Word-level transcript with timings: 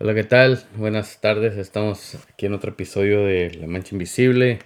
Hola, 0.00 0.14
¿qué 0.14 0.22
tal? 0.22 0.62
Buenas 0.76 1.20
tardes. 1.20 1.56
Estamos 1.56 2.16
aquí 2.32 2.46
en 2.46 2.54
otro 2.54 2.70
episodio 2.70 3.24
de 3.24 3.50
La 3.60 3.66
Mancha 3.66 3.96
Invisible. 3.96 4.60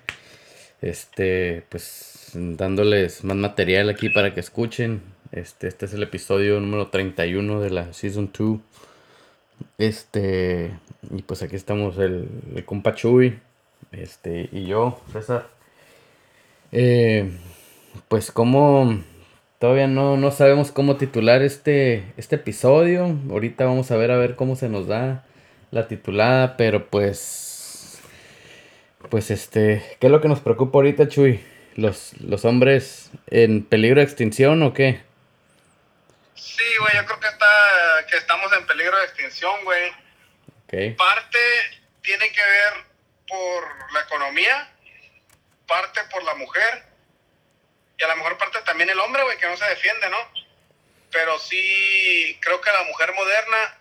Este, 0.83 1.65
pues 1.71 2.33
dándoles 2.35 3.25
más 3.25 3.39
material 3.39 3.89
aquí 3.89 4.10
para 4.10 4.34
que 4.34 4.41
escuchen. 4.41 5.00
Este, 5.31 5.68
este 5.68 5.87
es 5.87 5.95
el 5.95 6.03
episodio 6.03 6.60
número 6.60 6.89
31 6.89 7.63
de 7.63 7.71
la 7.71 7.95
Season 7.95 8.30
2. 8.39 8.61
Este, 9.79 10.79
y 11.11 11.23
pues 11.23 11.43
aquí 11.43 11.57
estamos 11.57 11.96
el, 11.96 12.29
el 12.55 12.64
compa 12.67 12.95
Chuy, 12.95 13.39
este, 13.91 14.51
y 14.53 14.67
yo, 14.67 15.01
César. 15.14 15.49
Eh, 16.73 17.33
pues 18.09 18.30
como 18.30 19.03
todavía 19.63 19.87
no, 19.87 20.17
no 20.17 20.33
sabemos 20.33 20.73
cómo 20.73 20.97
titular 20.97 21.41
este, 21.41 22.13
este 22.17 22.35
episodio. 22.35 23.17
Ahorita 23.31 23.65
vamos 23.65 23.93
a 23.93 23.96
ver 23.96 24.11
a 24.11 24.17
ver 24.17 24.35
cómo 24.35 24.57
se 24.57 24.69
nos 24.69 24.89
da 24.89 25.25
la 25.71 25.87
titulada, 25.87 26.57
pero 26.57 26.89
pues 26.89 28.00
pues 29.09 29.31
este, 29.31 29.96
¿qué 30.00 30.09
es 30.09 30.11
lo 30.11 30.21
que 30.21 30.27
nos 30.27 30.41
preocupa 30.41 30.79
ahorita, 30.79 31.07
Chuy? 31.07 31.41
¿Los, 31.77 32.14
los 32.20 32.45
hombres 32.45 33.12
en 33.28 33.64
peligro 33.64 34.00
de 34.00 34.05
extinción 34.05 34.64
o 34.64 34.74
qué? 34.74 35.00
Sí, 36.34 36.64
güey, 36.80 36.97
yo 36.97 37.06
creo 37.06 37.20
que 37.20 37.28
está 37.28 37.47
que 38.10 38.16
estamos 38.16 38.52
en 38.58 38.66
peligro 38.66 38.98
de 38.98 39.05
extinción, 39.05 39.55
güey. 39.62 39.92
Parte 40.97 41.38
tiene 42.02 42.33
que 42.33 42.41
ver 42.41 42.84
por 43.28 43.92
la 43.94 44.00
economía, 44.00 44.72
parte 45.69 46.00
por 46.10 46.24
la 46.24 46.34
mujer 46.34 46.91
y 48.02 48.05
a 48.05 48.09
lo 48.09 48.16
mejor 48.16 48.37
parte 48.37 48.61
también 48.62 48.91
el 48.91 48.98
hombre, 48.98 49.23
güey, 49.23 49.38
que 49.38 49.47
no 49.47 49.56
se 49.56 49.65
defiende, 49.65 50.11
¿no? 50.11 50.19
Pero 51.12 51.38
sí 51.38 52.37
creo 52.42 52.61
que 52.61 52.73
la 52.73 52.83
mujer 52.83 53.15
moderna 53.15 53.78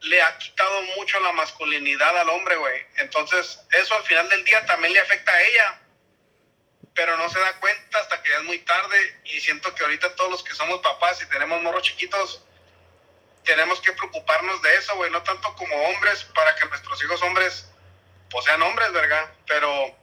le 0.00 0.20
ha 0.20 0.36
quitado 0.36 0.82
mucho 0.98 1.18
la 1.20 1.32
masculinidad 1.32 2.18
al 2.18 2.28
hombre, 2.28 2.56
güey. 2.56 2.86
Entonces, 2.96 3.58
eso 3.72 3.94
al 3.94 4.02
final 4.04 4.28
del 4.28 4.44
día 4.44 4.66
también 4.66 4.92
le 4.92 5.00
afecta 5.00 5.32
a 5.32 5.42
ella. 5.42 5.80
Pero 6.94 7.16
no 7.16 7.30
se 7.30 7.40
da 7.40 7.58
cuenta 7.58 7.98
hasta 7.98 8.22
que 8.22 8.28
ya 8.28 8.36
es 8.36 8.44
muy 8.44 8.58
tarde. 8.58 9.20
Y 9.24 9.40
siento 9.40 9.74
que 9.74 9.84
ahorita 9.84 10.14
todos 10.16 10.32
los 10.32 10.44
que 10.44 10.52
somos 10.52 10.80
papás 10.80 11.22
y 11.22 11.26
tenemos 11.30 11.62
morros 11.62 11.82
chiquitos, 11.82 12.44
tenemos 13.42 13.80
que 13.80 13.92
preocuparnos 13.92 14.60
de 14.60 14.76
eso, 14.76 14.94
güey. 14.96 15.10
No 15.10 15.22
tanto 15.22 15.54
como 15.54 15.74
hombres, 15.88 16.24
para 16.34 16.54
que 16.56 16.66
nuestros 16.66 17.02
hijos 17.02 17.22
hombres, 17.22 17.70
pues 18.28 18.44
sean 18.44 18.60
hombres, 18.60 18.92
¿verdad? 18.92 19.32
Pero 19.46 19.96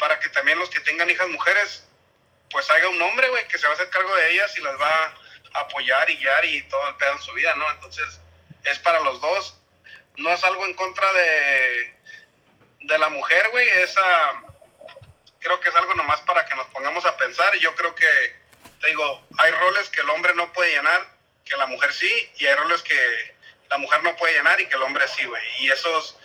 para 0.00 0.18
que 0.18 0.30
también 0.30 0.58
los 0.58 0.68
que 0.68 0.80
tengan 0.80 1.08
hijas 1.08 1.28
mujeres, 1.28 1.87
pues 2.50 2.70
haya 2.70 2.88
un 2.88 3.00
hombre, 3.02 3.28
güey, 3.28 3.46
que 3.48 3.58
se 3.58 3.66
va 3.66 3.72
a 3.72 3.74
hacer 3.74 3.90
cargo 3.90 4.14
de 4.14 4.32
ellas 4.32 4.56
y 4.56 4.60
las 4.60 4.80
va 4.80 5.14
a 5.54 5.60
apoyar 5.60 6.08
y 6.10 6.16
guiar 6.16 6.44
y 6.44 6.62
todo 6.64 6.88
el 6.88 6.96
pedo 6.96 7.12
en 7.12 7.22
su 7.22 7.32
vida, 7.32 7.54
¿no? 7.56 7.70
Entonces, 7.72 8.20
es 8.64 8.78
para 8.80 9.00
los 9.00 9.20
dos. 9.20 9.54
No 10.16 10.30
es 10.30 10.42
algo 10.44 10.64
en 10.66 10.74
contra 10.74 11.12
de, 11.12 11.96
de 12.80 12.98
la 12.98 13.08
mujer, 13.08 13.48
güey. 13.50 13.68
Esa 13.68 14.42
creo 15.40 15.60
que 15.60 15.68
es 15.68 15.74
algo 15.74 15.94
nomás 15.94 16.20
para 16.22 16.44
que 16.44 16.54
nos 16.54 16.66
pongamos 16.68 17.04
a 17.04 17.16
pensar. 17.16 17.54
Yo 17.58 17.74
creo 17.74 17.94
que, 17.94 18.36
te 18.80 18.88
digo, 18.88 19.26
hay 19.38 19.52
roles 19.52 19.88
que 19.90 20.00
el 20.00 20.10
hombre 20.10 20.34
no 20.34 20.52
puede 20.52 20.72
llenar, 20.72 21.06
que 21.44 21.56
la 21.56 21.66
mujer 21.66 21.92
sí, 21.92 22.32
y 22.36 22.46
hay 22.46 22.54
roles 22.56 22.82
que 22.82 23.36
la 23.70 23.78
mujer 23.78 24.02
no 24.02 24.16
puede 24.16 24.34
llenar 24.34 24.60
y 24.60 24.66
que 24.66 24.76
el 24.76 24.82
hombre 24.82 25.06
sí, 25.08 25.24
güey. 25.24 25.42
Y 25.60 25.70
esos, 25.70 26.17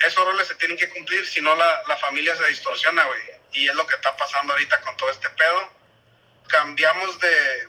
esos 0.00 0.24
roles 0.24 0.48
se 0.48 0.54
tienen 0.54 0.76
que 0.76 0.88
cumplir, 0.90 1.26
si 1.26 1.40
no 1.40 1.54
la, 1.54 1.82
la 1.86 1.96
familia 1.96 2.36
se 2.36 2.46
distorsiona, 2.46 3.04
güey. 3.04 3.20
Y 3.52 3.68
es 3.68 3.74
lo 3.74 3.86
que 3.86 3.94
está 3.94 4.16
pasando 4.16 4.52
ahorita 4.52 4.80
con 4.80 4.96
todo 4.96 5.10
este 5.10 5.28
pedo. 5.30 5.72
Cambiamos 6.48 7.18
de, 7.20 7.68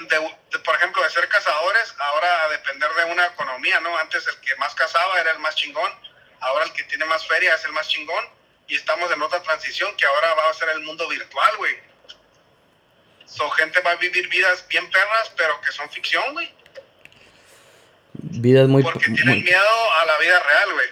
de, 0.00 0.36
de, 0.50 0.58
por 0.60 0.74
ejemplo, 0.76 1.02
de 1.02 1.10
ser 1.10 1.28
cazadores, 1.28 1.94
ahora 1.98 2.44
a 2.44 2.48
depender 2.48 2.92
de 2.94 3.04
una 3.04 3.26
economía, 3.26 3.80
¿no? 3.80 3.96
Antes 3.98 4.26
el 4.26 4.40
que 4.40 4.54
más 4.56 4.74
cazaba 4.74 5.20
era 5.20 5.32
el 5.32 5.38
más 5.38 5.54
chingón, 5.56 5.92
ahora 6.40 6.64
el 6.64 6.72
que 6.72 6.84
tiene 6.84 7.04
más 7.06 7.26
feria 7.26 7.54
es 7.54 7.64
el 7.64 7.72
más 7.72 7.88
chingón, 7.88 8.28
y 8.68 8.76
estamos 8.76 9.10
en 9.10 9.22
otra 9.22 9.42
transición 9.42 9.96
que 9.96 10.06
ahora 10.06 10.34
va 10.34 10.50
a 10.50 10.54
ser 10.54 10.68
el 10.70 10.80
mundo 10.80 11.08
virtual, 11.08 11.56
güey. 11.56 11.78
So, 13.26 13.50
gente 13.50 13.80
va 13.80 13.92
a 13.92 13.96
vivir 13.96 14.28
vidas 14.28 14.66
bien 14.68 14.88
perras, 14.90 15.32
pero 15.36 15.60
que 15.60 15.72
son 15.72 15.90
ficción, 15.90 16.32
güey. 16.32 16.55
Vidas 18.22 18.68
muy... 18.68 18.82
Porque 18.82 19.06
tienen 19.06 19.42
miedo 19.42 19.92
a 20.00 20.06
la 20.06 20.18
vida 20.18 20.40
real, 20.40 20.72
güey. 20.72 20.88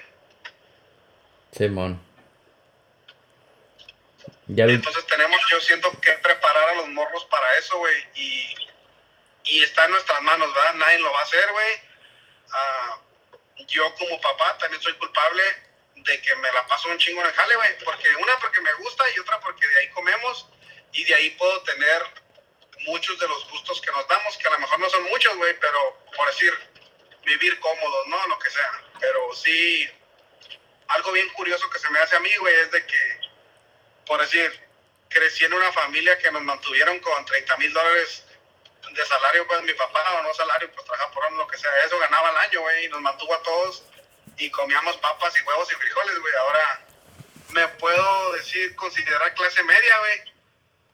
Simón. 1.52 2.04
Ya 4.46 4.64
Entonces 4.64 5.06
tenemos, 5.06 5.40
yo 5.50 5.60
siento 5.60 5.90
que 6.00 6.12
preparar 6.14 6.70
a 6.70 6.74
los 6.74 6.88
morros 6.88 7.24
para 7.26 7.58
eso, 7.58 7.78
güey. 7.78 7.96
Y, 8.14 8.54
y 9.44 9.62
está 9.62 9.86
en 9.86 9.92
nuestras 9.92 10.20
manos, 10.22 10.52
¿verdad? 10.54 10.74
Nadie 10.74 10.98
lo 10.98 11.12
va 11.12 11.20
a 11.20 11.22
hacer, 11.22 11.50
güey. 11.52 11.72
Ah, 12.52 12.98
yo 13.68 13.94
como 13.94 14.20
papá 14.20 14.58
también 14.58 14.82
soy 14.82 14.92
culpable 14.94 15.42
de 15.96 16.20
que 16.20 16.36
me 16.36 16.52
la 16.52 16.66
paso 16.66 16.88
un 16.88 16.98
chingo 16.98 17.22
en 17.22 17.28
el 17.28 17.32
jale, 17.32 17.56
güey. 17.56 17.78
Porque 17.84 18.08
una 18.16 18.38
porque 18.38 18.60
me 18.60 18.72
gusta 18.74 19.04
y 19.16 19.18
otra 19.20 19.40
porque 19.40 19.66
de 19.66 19.78
ahí 19.80 19.88
comemos 19.90 20.46
y 20.92 21.04
de 21.04 21.14
ahí 21.14 21.30
puedo 21.30 21.62
tener 21.62 22.02
muchos 22.86 23.18
de 23.18 23.28
los 23.28 23.48
gustos 23.50 23.80
que 23.80 23.90
nos 23.92 24.06
damos, 24.08 24.36
que 24.36 24.48
a 24.48 24.50
lo 24.50 24.58
mejor 24.58 24.78
no 24.78 24.90
son 24.90 25.02
muchos, 25.04 25.34
güey, 25.36 25.58
pero 25.58 26.04
por 26.14 26.26
decir, 26.26 26.52
vivir 27.24 27.58
cómodos, 27.60 28.06
¿no? 28.06 28.26
Lo 28.28 28.38
que 28.38 28.50
sea. 28.50 28.82
Pero 29.00 29.34
sí, 29.34 29.88
algo 30.88 31.12
bien 31.12 31.28
curioso 31.30 31.68
que 31.70 31.78
se 31.78 31.90
me 31.90 31.98
hace 31.98 32.16
a 32.16 32.20
mí, 32.20 32.30
güey, 32.36 32.54
es 32.60 32.70
de 32.70 32.86
que, 32.86 33.20
por 34.06 34.20
decir, 34.20 34.60
crecí 35.08 35.44
en 35.44 35.54
una 35.54 35.72
familia 35.72 36.18
que 36.18 36.30
nos 36.30 36.42
mantuvieron 36.42 36.98
con 37.00 37.24
30 37.24 37.56
mil 37.58 37.72
dólares 37.72 38.24
de 38.90 39.06
salario, 39.06 39.46
pues 39.46 39.62
mi 39.62 39.72
papá, 39.74 40.18
o 40.18 40.22
no 40.22 40.34
salario, 40.34 40.70
pues 40.72 40.84
trabaja 40.84 41.10
por 41.10 41.32
lo 41.32 41.46
que 41.46 41.56
sea, 41.56 41.70
eso 41.84 41.98
ganaba 41.98 42.28
al 42.28 42.36
año, 42.36 42.60
güey, 42.60 42.84
y 42.84 42.88
nos 42.88 43.00
mantuvo 43.00 43.34
a 43.34 43.42
todos 43.42 43.84
y 44.36 44.50
comíamos 44.50 44.96
papas 44.98 45.34
y 45.38 45.42
huevos 45.42 45.70
y 45.72 45.74
frijoles, 45.74 46.18
güey. 46.18 46.34
Ahora 46.34 46.86
me 47.50 47.68
puedo 47.68 48.32
decir, 48.32 48.74
considerar 48.76 49.34
clase 49.34 49.62
media, 49.62 49.98
güey, 49.98 50.34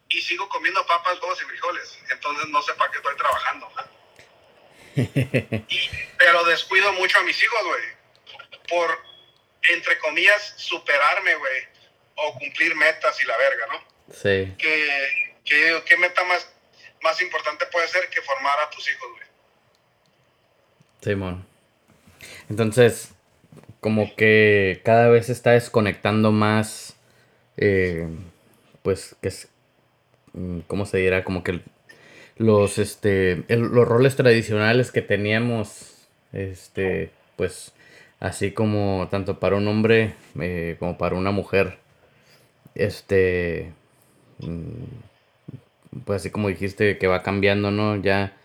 y 0.09 0.23
sigo 0.23 0.49
comiendo 0.49 0.85
papas, 0.87 1.21
huevos 1.21 1.41
y 1.43 1.45
frijoles. 1.45 1.99
Entonces 2.11 2.47
no 2.49 2.62
sé 2.62 2.75
para 2.75 2.91
qué 2.91 2.99
estoy 2.99 3.17
trabajando. 3.17 3.71
¿no? 3.77 4.00
Y- 5.03 5.91
pero 6.19 6.44
descuido 6.44 6.93
mucho 6.94 7.19
a 7.19 7.22
mis 7.25 7.43
hijos, 7.43 7.61
güey, 7.65 7.83
por, 8.69 8.99
entre 9.72 9.99
comillas, 9.99 10.55
superarme, 10.56 11.34
güey, 11.37 11.62
o 12.16 12.33
cumplir 12.38 12.75
metas 12.77 13.21
y 13.22 13.27
la 13.27 13.37
verga, 13.37 13.66
¿no? 13.72 13.78
Sí. 14.15 14.55
¿Qué, 14.59 15.34
qué, 15.44 15.83
qué 15.87 15.97
meta 15.97 16.22
más, 16.25 16.49
más 17.03 17.21
importante 17.22 17.66
puede 17.66 17.88
ser 17.88 18.09
que 18.11 18.21
formar 18.22 18.59
a 18.61 18.71
tus 18.71 18.88
hijos, 18.88 19.09
güey? 19.12 19.25
Simón. 21.03 21.47
Entonces, 22.49 23.12
como 23.81 24.15
que 24.17 24.82
cada 24.84 25.09
vez 25.09 25.27
se 25.27 25.32
está 25.32 25.53
desconectando 25.53 26.32
más, 26.32 26.97
eh, 27.56 28.06
pues, 28.82 29.17
que 29.22 29.28
es, 29.28 29.49
mm, 30.34 30.61
¿cómo 30.67 30.84
se 30.84 30.99
dirá? 30.99 31.25
Como 31.25 31.43
que 31.43 31.53
el- 31.53 31.65
los, 32.41 32.78
este, 32.78 33.45
los 33.49 33.87
roles 33.87 34.17
tradicionales 34.17 34.91
que 34.93 35.03
teníamos, 35.03 36.09
este, 36.33 37.11
pues, 37.37 37.73
así 38.19 38.53
como 38.53 39.09
tanto 39.11 39.39
para 39.39 39.56
un 39.56 39.69
hombre 39.69 40.15
eh, 40.41 40.77
como 40.79 40.97
para 40.97 41.17
una 41.17 41.33
mujer, 41.33 41.77
este, 42.75 43.73
mm, 44.41 44.84
pues 46.05 46.21
así 46.23 46.31
como 46.31 46.49
dijiste 46.49 46.99
que 46.99 47.06
va 47.06 47.23
cambiando, 47.23 47.71
¿no? 47.71 47.97
Ya 47.97 48.37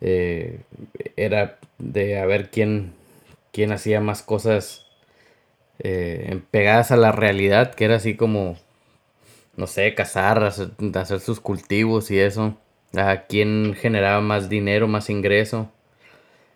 eh, 0.00 0.60
era 1.16 1.58
de 1.78 2.18
a 2.20 2.26
ver 2.26 2.50
quién, 2.50 2.94
quién 3.52 3.72
hacía 3.72 4.00
más 4.00 4.22
cosas 4.22 4.86
eh, 5.80 6.40
pegadas 6.50 6.92
a 6.92 6.96
la 6.96 7.12
realidad, 7.12 7.74
que 7.74 7.86
era 7.86 7.96
así 7.96 8.16
como, 8.16 8.58
no 9.56 9.66
sé, 9.66 9.94
cazar, 9.94 10.42
hacer, 10.44 10.70
hacer 10.94 11.20
sus 11.20 11.40
cultivos 11.40 12.10
y 12.10 12.18
eso. 12.18 12.56
A 12.96 13.24
quién 13.26 13.74
generaba 13.74 14.20
más 14.20 14.48
dinero, 14.48 14.86
más 14.88 15.08
ingreso. 15.10 15.70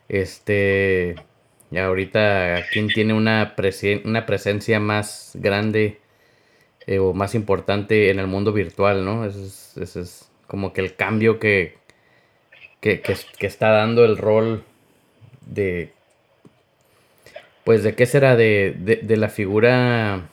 Este, 0.08 1.16
y 1.70 1.78
ahorita 1.78 2.66
quién 2.72 2.88
tiene 2.88 3.14
una, 3.14 3.56
presen- 3.56 4.02
una 4.06 4.26
presencia 4.26 4.81
más 4.81 5.32
grande 5.34 6.00
eh, 6.87 6.99
o 7.00 7.14
más 7.14 7.34
importante 7.34 8.11
en 8.11 8.19
el 8.20 8.26
mundo 8.28 8.52
virtual, 8.52 9.05
¿no? 9.05 9.25
Ese 9.26 9.46
es, 9.82 9.96
es 9.96 10.31
como 10.49 10.72
que 10.72 10.82
el 10.82 10.96
cambio 10.96 11.38
que, 11.40 11.76
que, 12.81 13.00
que, 13.00 13.46
está 13.46 13.70
dando 13.70 14.05
el 14.05 14.16
rol 14.16 14.64
de, 15.46 15.93
pues, 17.64 17.82
¿de 17.82 17.94
qué 17.94 18.06
será? 18.06 18.37
De, 18.37 18.75
de, 18.78 18.96
de 18.96 19.16
la 19.16 19.28
figura 19.28 20.28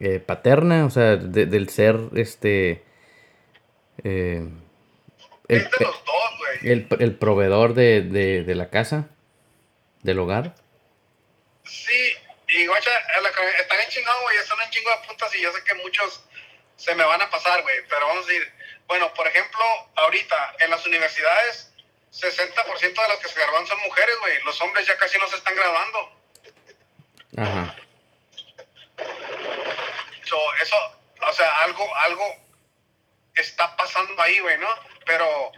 eh, 0.00 0.20
paterna, 0.24 0.86
o 0.86 0.90
sea, 0.90 1.16
de- 1.16 1.46
del 1.46 1.68
ser, 1.68 1.98
este, 2.14 2.82
eh, 4.02 4.44
el, 5.48 5.58
es 5.58 5.70
de 5.70 5.84
los 5.84 6.04
dos, 6.04 6.38
güey. 6.38 6.72
el, 6.72 6.86
el 7.00 7.16
proveedor 7.16 7.74
de, 7.74 8.02
de, 8.02 8.42
de 8.44 8.54
la 8.54 8.70
casa, 8.70 9.08
del 10.02 10.18
hogar. 10.18 10.54
Sí, 11.64 12.12
y 12.48 12.66
guacha, 12.66 12.90
a 13.16 13.20
la 13.20 13.30
que- 13.32 13.60
está 13.62 13.76
bien 13.76 13.88
chingón, 13.88 14.14
güey, 14.22 14.36
son 14.46 14.58
un 14.60 14.70
chingo 14.70 14.90
de 14.90 15.06
puntas 15.06 15.34
y 15.34 15.40
yo 15.40 15.52
sé 15.52 15.62
que 15.64 15.74
muchos 15.74 16.24
se 16.76 16.94
me 16.94 17.04
van 17.04 17.22
a 17.22 17.30
pasar, 17.30 17.62
güey, 17.62 17.76
pero 17.88 18.06
vamos 18.06 18.24
a 18.24 18.28
decir, 18.28 18.52
bueno, 18.86 19.12
por 19.14 19.26
ejemplo, 19.26 19.60
ahorita 19.96 20.56
en 20.60 20.70
las 20.70 20.84
universidades 20.86 21.72
60% 22.12 22.80
de 22.80 23.08
los 23.08 23.18
que 23.18 23.28
se 23.28 23.40
graduan 23.40 23.66
son 23.66 23.80
mujeres, 23.80 24.14
güey. 24.20 24.42
Los 24.44 24.60
hombres 24.60 24.86
ya 24.86 24.96
casi 24.96 25.18
no 25.18 25.26
se 25.28 25.36
están 25.36 25.54
graduando. 25.56 26.20
Ajá. 27.36 27.74
eso, 30.62 30.76
o 31.28 31.32
sea, 31.32 31.58
algo, 31.58 31.96
algo 31.96 32.24
está 33.34 33.74
pasando 33.76 34.20
ahí, 34.22 34.38
güey, 34.40 34.58
¿no? 34.58 34.68
Pero 35.04 35.52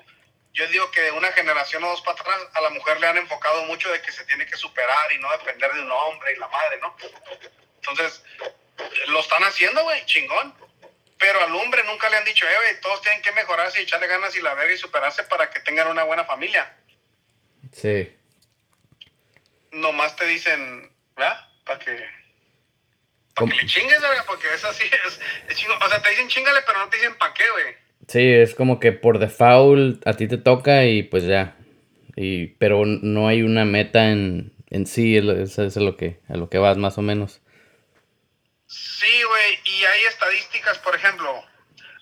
yo 0.56 0.66
digo 0.68 0.90
que 0.90 1.02
de 1.02 1.12
una 1.12 1.30
generación 1.32 1.84
o 1.84 1.88
dos 1.88 2.00
para 2.00 2.18
atrás 2.18 2.38
a 2.54 2.60
la 2.62 2.70
mujer 2.70 2.98
le 2.98 3.06
han 3.06 3.18
enfocado 3.18 3.64
mucho 3.66 3.90
de 3.92 4.00
que 4.00 4.10
se 4.10 4.24
tiene 4.24 4.46
que 4.46 4.56
superar 4.56 5.12
y 5.12 5.18
no 5.18 5.30
depender 5.32 5.72
de 5.72 5.82
un 5.82 5.90
hombre 5.92 6.32
y 6.32 6.38
la 6.38 6.48
madre, 6.48 6.78
¿no? 6.80 6.96
Entonces, 7.76 8.22
lo 9.08 9.20
están 9.20 9.44
haciendo, 9.44 9.82
güey, 9.82 10.04
chingón. 10.06 10.54
Pero 11.18 11.40
al 11.42 11.54
hombre 11.54 11.82
nunca 11.84 12.08
le 12.08 12.16
han 12.16 12.24
dicho, 12.24 12.46
eh, 12.46 12.56
güey, 12.56 12.80
todos 12.80 13.00
tienen 13.02 13.22
que 13.22 13.32
mejorarse 13.32 13.80
y 13.80 13.84
echarle 13.84 14.06
ganas 14.06 14.34
y 14.36 14.40
la 14.40 14.54
verga 14.54 14.74
y 14.74 14.78
superarse 14.78 15.22
para 15.24 15.50
que 15.50 15.60
tengan 15.60 15.88
una 15.88 16.04
buena 16.04 16.24
familia. 16.24 16.76
Sí. 17.72 18.16
Nomás 19.72 20.16
te 20.16 20.26
dicen, 20.26 20.90
¿verdad? 21.16 21.48
Para 21.64 21.78
que, 21.78 22.10
para 23.34 23.50
que 23.50 23.56
le 23.56 23.66
chingues, 23.66 24.00
güey, 24.00 24.18
porque 24.26 24.52
es 24.54 24.64
así, 24.64 24.84
es, 25.06 25.20
es 25.48 25.56
chingón. 25.56 25.82
O 25.82 25.88
sea, 25.88 26.00
te 26.00 26.10
dicen 26.10 26.28
chingale, 26.28 26.62
pero 26.62 26.78
no 26.78 26.88
te 26.88 26.96
dicen 26.96 27.16
para 27.16 27.34
qué, 27.34 27.48
güey. 27.50 27.85
Sí, 28.08 28.20
es 28.20 28.54
como 28.54 28.78
que 28.78 28.92
por 28.92 29.18
default 29.18 30.06
a 30.06 30.14
ti 30.14 30.28
te 30.28 30.38
toca 30.38 30.84
y 30.84 31.02
pues 31.02 31.24
ya. 31.24 31.56
Y, 32.14 32.46
pero 32.58 32.86
no 32.86 33.28
hay 33.28 33.42
una 33.42 33.64
meta 33.64 34.10
en, 34.10 34.52
en 34.70 34.86
sí, 34.86 35.16
eso 35.16 35.64
es 35.64 35.76
lo 35.76 35.96
que, 35.96 36.20
a 36.28 36.36
lo 36.36 36.48
que 36.48 36.58
vas 36.58 36.76
más 36.76 36.98
o 36.98 37.02
menos. 37.02 37.40
Sí, 38.66 39.22
güey, 39.22 39.58
y 39.64 39.84
hay 39.84 40.04
estadísticas, 40.04 40.78
por 40.78 40.94
ejemplo, 40.94 41.44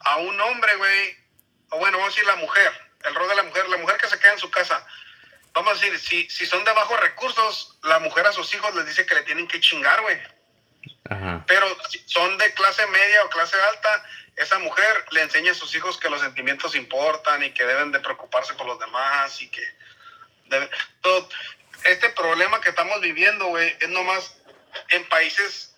a 0.00 0.16
un 0.18 0.40
hombre, 0.40 0.76
güey, 0.76 1.16
o 1.70 1.78
bueno, 1.78 1.98
vamos 1.98 2.14
a 2.14 2.16
decir 2.16 2.26
la 2.26 2.40
mujer, 2.40 2.70
el 3.04 3.14
rol 3.14 3.28
de 3.28 3.34
la 3.34 3.42
mujer, 3.42 3.68
la 3.68 3.76
mujer 3.76 3.96
que 4.00 4.06
se 4.06 4.18
queda 4.18 4.32
en 4.32 4.38
su 4.38 4.50
casa, 4.50 4.86
vamos 5.52 5.72
a 5.72 5.74
decir, 5.74 5.98
si, 5.98 6.30
si 6.30 6.46
son 6.46 6.64
de 6.64 6.72
bajos 6.72 7.00
recursos, 7.00 7.78
la 7.82 7.98
mujer 7.98 8.26
a 8.26 8.32
sus 8.32 8.52
hijos 8.54 8.74
les 8.74 8.86
dice 8.86 9.04
que 9.04 9.14
le 9.14 9.22
tienen 9.22 9.46
que 9.46 9.60
chingar, 9.60 10.00
güey. 10.02 10.18
Pero 11.46 11.66
si 11.88 11.98
son 12.06 12.38
de 12.38 12.52
clase 12.54 12.86
media 12.86 13.24
o 13.24 13.30
clase 13.30 13.60
alta, 13.60 14.04
esa 14.36 14.58
mujer 14.58 15.04
le 15.10 15.22
enseña 15.22 15.52
a 15.52 15.54
sus 15.54 15.74
hijos 15.74 15.98
que 15.98 16.10
los 16.10 16.20
sentimientos 16.20 16.74
importan 16.74 17.42
y 17.44 17.52
que 17.52 17.64
deben 17.64 17.92
de 17.92 18.00
preocuparse 18.00 18.54
por 18.54 18.66
los 18.66 18.78
demás 18.78 19.40
y 19.40 19.48
que 19.48 19.62
todo 21.00 21.28
este 21.84 22.08
problema 22.10 22.60
que 22.60 22.70
estamos 22.70 23.00
viviendo, 23.00 23.46
güey, 23.46 23.76
es 23.80 23.88
nomás 23.88 24.36
en 24.90 25.08
países 25.08 25.74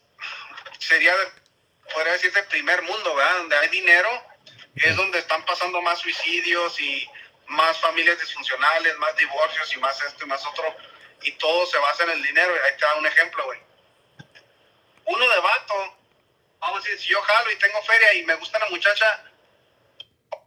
sería, 0.78 1.14
podría 1.92 2.12
decir, 2.12 2.32
de 2.32 2.42
primer 2.44 2.82
mundo, 2.82 3.14
¿verdad? 3.14 3.38
Donde 3.38 3.56
hay 3.56 3.68
dinero, 3.68 4.08
es 4.76 4.96
donde 4.96 5.18
están 5.18 5.44
pasando 5.44 5.80
más 5.82 5.98
suicidios 5.98 6.78
y 6.80 7.08
más 7.48 7.78
familias 7.80 8.20
disfuncionales, 8.20 8.96
más 8.98 9.16
divorcios 9.16 9.72
y 9.72 9.78
más 9.78 10.00
esto 10.02 10.24
y 10.24 10.28
más 10.28 10.44
otro. 10.46 10.76
Y 11.22 11.32
todo 11.32 11.66
se 11.66 11.78
basa 11.78 12.04
en 12.04 12.10
el 12.10 12.22
dinero. 12.22 12.52
Ahí 12.64 12.76
te 12.78 12.84
da 12.84 12.94
un 12.96 13.06
ejemplo, 13.06 13.44
güey. 13.44 13.65
Uno 15.06 15.28
de 15.28 15.40
vato, 15.40 15.96
vamos 16.58 16.78
a 16.78 16.88
decir, 16.88 17.00
si 17.00 17.08
yo 17.08 17.22
jalo 17.22 17.50
y 17.50 17.56
tengo 17.56 17.82
feria 17.82 18.14
y 18.14 18.24
me 18.24 18.34
gusta 18.34 18.58
la 18.58 18.68
muchacha, 18.70 19.24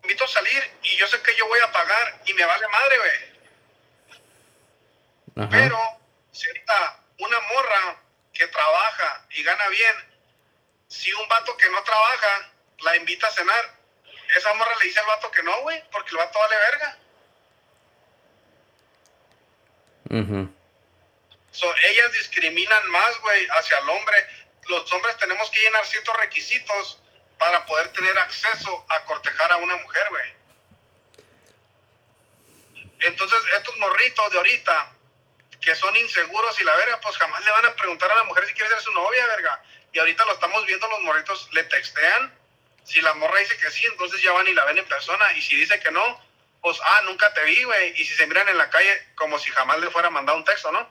invito 0.04 0.24
a 0.24 0.28
salir 0.28 0.72
y 0.84 0.96
yo 0.98 1.08
sé 1.08 1.22
que 1.22 1.36
yo 1.36 1.48
voy 1.48 1.60
a 1.60 1.72
pagar 1.72 2.22
y 2.26 2.34
me 2.34 2.46
vale 2.46 2.68
madre, 2.68 2.98
güey. 2.98 3.30
Pero 5.50 5.80
si 6.32 6.48
ahorita 6.48 7.00
una 7.20 7.40
morra 7.40 8.02
que 8.34 8.48
trabaja 8.48 9.26
y 9.30 9.44
gana 9.44 9.68
bien 9.70 10.10
si 10.90 11.14
un 11.14 11.28
vato 11.28 11.56
que 11.56 11.70
no 11.70 11.82
trabaja 11.84 12.52
la 12.80 12.96
invita 12.98 13.28
a 13.28 13.32
cenar, 13.32 13.80
esa 14.36 14.54
morra 14.56 14.76
le 14.80 14.86
dice 14.86 15.00
al 15.00 15.06
vato 15.06 15.32
que 15.32 15.44
no, 15.44 15.62
güey, 15.62 15.84
porque 15.92 16.12
el 16.12 16.18
vato 16.18 16.40
vale 16.40 16.56
verga. 16.58 16.98
so, 21.52 21.76
ellas 21.92 22.12
discriminan 22.14 22.90
más, 22.90 23.20
güey, 23.22 23.48
hacia 23.48 23.78
el 23.80 23.90
hombre. 23.90 24.28
Los 24.69 24.92
hombres 24.94 25.18
tenemos 25.18 25.50
que 25.50 25.60
llenar 25.62 25.86
ciertos 25.86 26.16
requisitos 26.18 27.00
para 27.39 27.66
poder 27.66 27.92
tener 27.92 28.18
acceso 28.19 28.86
a 28.88 29.04
cortejar 29.06 29.51
a 29.51 29.57
una 29.57 29.75
mujer, 29.77 30.04
güey. 30.10 30.33
Entonces, 33.00 33.39
estos 33.57 33.77
morritos 33.77 34.31
de 34.31 34.38
ahorita, 34.38 34.92
que 35.60 35.74
son 35.75 35.95
inseguros 35.95 36.62
y 36.62 36.63
la 36.63 36.75
verga, 36.75 37.00
pues 37.01 37.18
jamás 37.18 37.44
le 37.44 37.51
van 37.51 37.66
a 37.66 37.75
preguntar 37.75 38.12
a 38.12 38.16
la 38.16 38.24
mujer 38.25 38.45
si 38.45 38.54
quiere 38.54 38.69
ser 38.69 38.81
su 38.81 38.92
novia, 38.92 39.25
verga. 39.27 39.63
Y 39.92 40.00
ahorita 40.00 40.24
lo 40.25 40.33
estamos 40.33 40.66
viendo, 40.68 40.88
los 40.88 41.01
morritos 41.01 41.50
le 41.54 41.63
textean. 41.63 42.38
Si 42.83 43.01
la 43.01 43.13
morra 43.15 43.39
dice 43.39 43.57
que 43.57 43.72
sí, 43.72 43.86
entonces 43.86 44.22
ya 44.22 44.33
van 44.33 44.48
y 44.48 44.54
la 44.54 44.65
ven 44.65 44.77
en 44.77 44.86
persona. 44.86 45.33
Y 45.33 45.42
si 45.42 45.56
dice 45.56 45.80
que 45.80 45.92
no, 45.92 46.22
pues, 46.62 46.77
ah, 46.83 47.01
nunca 47.06 47.33
te 47.33 47.44
vi, 47.45 47.63
güey. 47.63 48.00
Y 48.00 48.06
si 48.06 48.13
se 48.13 48.27
miran 48.27 48.50
en 48.50 48.57
la 48.57 48.69
calle, 48.69 49.07
como 49.15 49.39
si 49.39 49.50
jamás 49.50 49.80
le 49.80 49.89
fuera 49.89 50.12
mandado 50.12 50.38
un 50.38 50.45
texto, 50.45 50.72
¿no? 50.72 50.88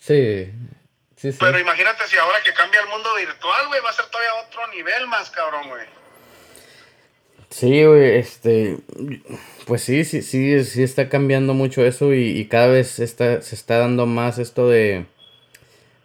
Sí. 0.00 0.50
Sí, 1.20 1.32
sí. 1.32 1.38
Pero 1.38 1.58
imagínate 1.58 2.06
si 2.06 2.16
ahora 2.16 2.38
que 2.42 2.54
cambia 2.54 2.80
el 2.80 2.88
mundo 2.88 3.10
virtual, 3.14 3.68
güey, 3.68 3.82
va 3.82 3.90
a 3.90 3.92
ser 3.92 4.06
todavía 4.06 4.30
otro 4.46 4.66
nivel 4.68 5.06
más, 5.06 5.28
cabrón, 5.30 5.68
güey. 5.68 5.84
Sí, 7.50 7.84
güey, 7.84 8.16
este, 8.16 8.78
pues 9.66 9.82
sí, 9.82 10.04
sí, 10.04 10.22
sí, 10.22 10.64
sí 10.64 10.82
está 10.82 11.08
cambiando 11.10 11.52
mucho 11.52 11.84
eso 11.84 12.14
y, 12.14 12.38
y 12.38 12.46
cada 12.46 12.68
vez 12.68 13.00
está, 13.00 13.42
se 13.42 13.54
está 13.54 13.78
dando 13.78 14.06
más 14.06 14.38
esto 14.38 14.68
de, 14.68 15.04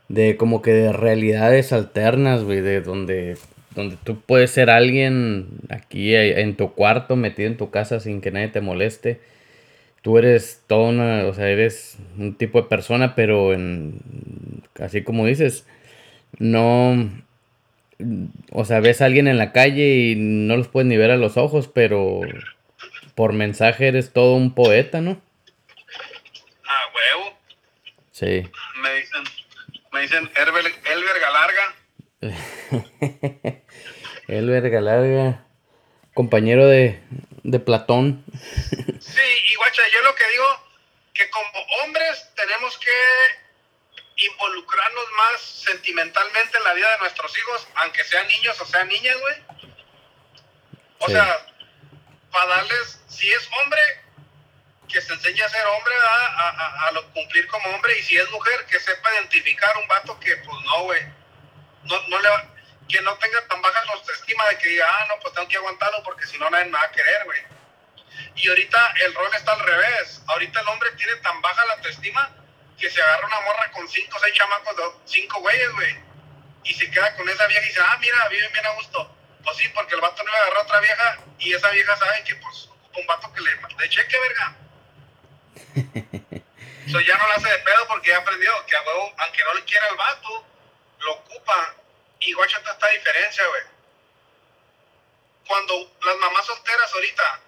de 0.09 0.35
como 0.35 0.61
que 0.61 0.71
de 0.71 0.91
realidades 0.91 1.71
alternas, 1.71 2.43
güey, 2.43 2.59
de 2.61 2.81
donde, 2.81 3.37
donde 3.73 3.97
tú 4.03 4.19
puedes 4.19 4.51
ser 4.51 4.69
alguien 4.69 5.47
aquí 5.69 6.13
eh, 6.13 6.41
en 6.41 6.57
tu 6.57 6.73
cuarto, 6.73 7.15
metido 7.15 7.47
en 7.47 7.57
tu 7.57 7.69
casa 7.69 8.01
sin 8.01 8.19
que 8.19 8.31
nadie 8.31 8.49
te 8.49 8.59
moleste. 8.59 9.21
Tú 10.01 10.17
eres 10.17 10.61
toda 10.67 10.89
una, 10.89 11.25
o 11.25 11.33
sea, 11.33 11.47
eres 11.49 11.97
un 12.17 12.35
tipo 12.35 12.61
de 12.61 12.67
persona, 12.67 13.15
pero 13.15 13.53
en, 13.53 13.99
así 14.79 15.03
como 15.03 15.25
dices, 15.25 15.65
no, 16.37 17.09
o 18.51 18.65
sea, 18.65 18.79
ves 18.79 19.01
a 19.01 19.05
alguien 19.05 19.27
en 19.27 19.37
la 19.37 19.51
calle 19.51 19.87
y 19.95 20.15
no 20.15 20.57
los 20.57 20.67
puedes 20.67 20.87
ni 20.87 20.97
ver 20.97 21.11
a 21.11 21.17
los 21.17 21.37
ojos, 21.37 21.67
pero 21.67 22.21
por 23.15 23.33
mensaje 23.33 23.87
eres 23.87 24.11
todo 24.11 24.35
un 24.35 24.53
poeta, 24.53 25.01
¿no? 25.01 25.21
Ah, 26.67 26.81
huevo. 26.93 27.37
Sí. 28.11 28.49
Me 28.81 28.95
dicen, 28.95 29.23
me 29.93 30.01
dicen 30.01 30.29
Elber, 30.35 30.65
Elber 30.65 31.19
Galarga. 31.21 31.75
Elber 34.27 34.69
Galarga, 34.69 35.45
compañero 36.13 36.67
de, 36.67 36.99
de 37.43 37.59
Platón. 37.59 38.23
sí, 38.99 39.21
y 39.51 39.55
guacha, 39.55 39.81
yo 39.93 40.01
lo 40.03 40.15
que 40.15 40.23
digo, 40.31 40.45
que 41.13 41.29
como 41.29 41.65
hombres 41.83 42.29
tenemos 42.35 42.77
que 42.79 43.44
involucrarnos 44.15 45.11
más 45.11 45.41
sentimentalmente 45.41 46.57
en 46.57 46.63
la 46.63 46.73
vida 46.73 46.91
de 46.91 46.97
nuestros 46.99 47.37
hijos, 47.37 47.67
aunque 47.75 48.03
sean 48.03 48.27
niños 48.27 48.59
o 48.61 48.65
sean 48.65 48.87
niñas, 48.87 49.17
güey. 49.19 49.35
O 50.99 51.09
sea, 51.09 51.45
para 52.31 52.55
darles, 52.55 53.01
si 53.07 53.29
es 53.31 53.49
hombre, 53.61 53.81
que 54.87 55.01
se 55.01 55.13
enseñe 55.13 55.41
a 55.41 55.49
ser 55.49 55.65
hombre, 55.67 55.93
a, 55.95 56.25
a, 56.27 56.87
a, 56.87 56.91
lo 56.91 57.11
cumplir 57.11 57.47
como 57.47 57.69
hombre, 57.69 57.97
y 57.99 58.03
si 58.03 58.17
es 58.17 58.29
mujer, 58.31 58.65
que 58.65 58.79
sepa 58.79 59.13
identificar 59.15 59.75
un 59.77 59.87
vato 59.87 60.17
que, 60.19 60.35
pues 60.37 60.57
no, 60.63 60.83
güey, 60.83 61.01
no, 61.83 62.07
no 62.07 62.19
le 62.19 62.29
que 62.87 63.01
no 63.01 63.17
tenga 63.17 63.47
tan 63.47 63.61
baja 63.61 63.83
la 63.85 63.93
autoestima 63.93 64.47
de 64.49 64.57
que 64.59 64.69
diga, 64.69 64.85
ah, 64.87 65.05
no, 65.09 65.19
pues 65.19 65.33
tengo 65.33 65.47
que 65.47 65.57
aguantarlo 65.57 66.03
porque 66.03 66.27
si 66.27 66.37
no 66.37 66.49
nadie 66.49 66.65
me 66.65 66.77
va 66.77 66.83
a 66.83 66.91
querer, 66.91 67.23
güey. 67.25 67.41
Y 68.35 68.47
ahorita 68.47 68.93
el 69.05 69.13
rol 69.15 69.33
está 69.33 69.53
al 69.53 69.59
revés. 69.61 70.21
Ahorita 70.27 70.61
el 70.61 70.67
hombre 70.67 70.91
tiene 70.91 71.15
tan 71.17 71.41
baja 71.41 71.65
la 71.65 71.73
autoestima 71.73 72.44
que 72.77 72.89
se 72.89 73.01
agarra 73.01 73.27
una 73.27 73.41
morra 73.41 73.71
con 73.71 73.87
cinco 73.87 74.17
o 74.17 74.19
seis 74.19 74.33
chamacos, 74.33 74.75
de 74.75 74.83
cinco 75.05 75.39
güeyes, 75.39 75.71
güey. 75.73 75.97
Y 76.63 76.73
se 76.73 76.89
queda 76.89 77.15
con 77.15 77.29
esa 77.29 77.45
vieja 77.47 77.63
y 77.63 77.67
dice, 77.67 77.79
ah, 77.81 77.97
mira, 77.99 78.27
viven 78.29 78.51
bien 78.51 78.65
a 78.65 78.73
gusto. 78.73 79.15
Pues 79.43 79.57
sí, 79.57 79.69
porque 79.69 79.95
el 79.95 80.01
vato 80.01 80.23
no 80.23 80.31
le 80.31 80.37
agarró 80.37 80.59
a 80.59 80.63
otra 80.63 80.79
vieja 80.79 81.19
y 81.39 81.53
esa 81.53 81.69
vieja 81.69 81.95
sabe 81.97 82.23
que, 82.23 82.35
pues, 82.35 82.69
ocupa 82.71 82.99
un 82.99 83.07
vato 83.07 83.33
que 83.33 83.41
le, 83.41 83.51
le 83.79 83.89
cheque, 83.89 84.17
verga. 84.19 84.55
Eso 86.87 86.99
ya 86.99 87.17
no 87.17 87.27
lo 87.27 87.33
hace 87.33 87.49
de 87.49 87.59
pedo 87.59 87.87
porque 87.87 88.09
ya 88.09 88.17
aprendió 88.17 88.51
que 88.65 88.75
a 88.75 88.81
huevo, 88.81 89.13
aunque 89.17 89.43
no 89.43 89.53
le 89.53 89.63
quiera 89.63 89.87
el 89.89 89.95
vato, 89.95 90.45
lo 90.99 91.13
ocupa. 91.13 91.75
Y 92.19 92.33
guachata 92.33 92.71
esta 92.71 92.87
diferencia, 92.89 93.45
güey. 93.47 93.61
Cuando 95.47 95.95
las 96.03 96.17
mamás 96.17 96.45
solteras 96.45 96.93
ahorita 96.93 97.39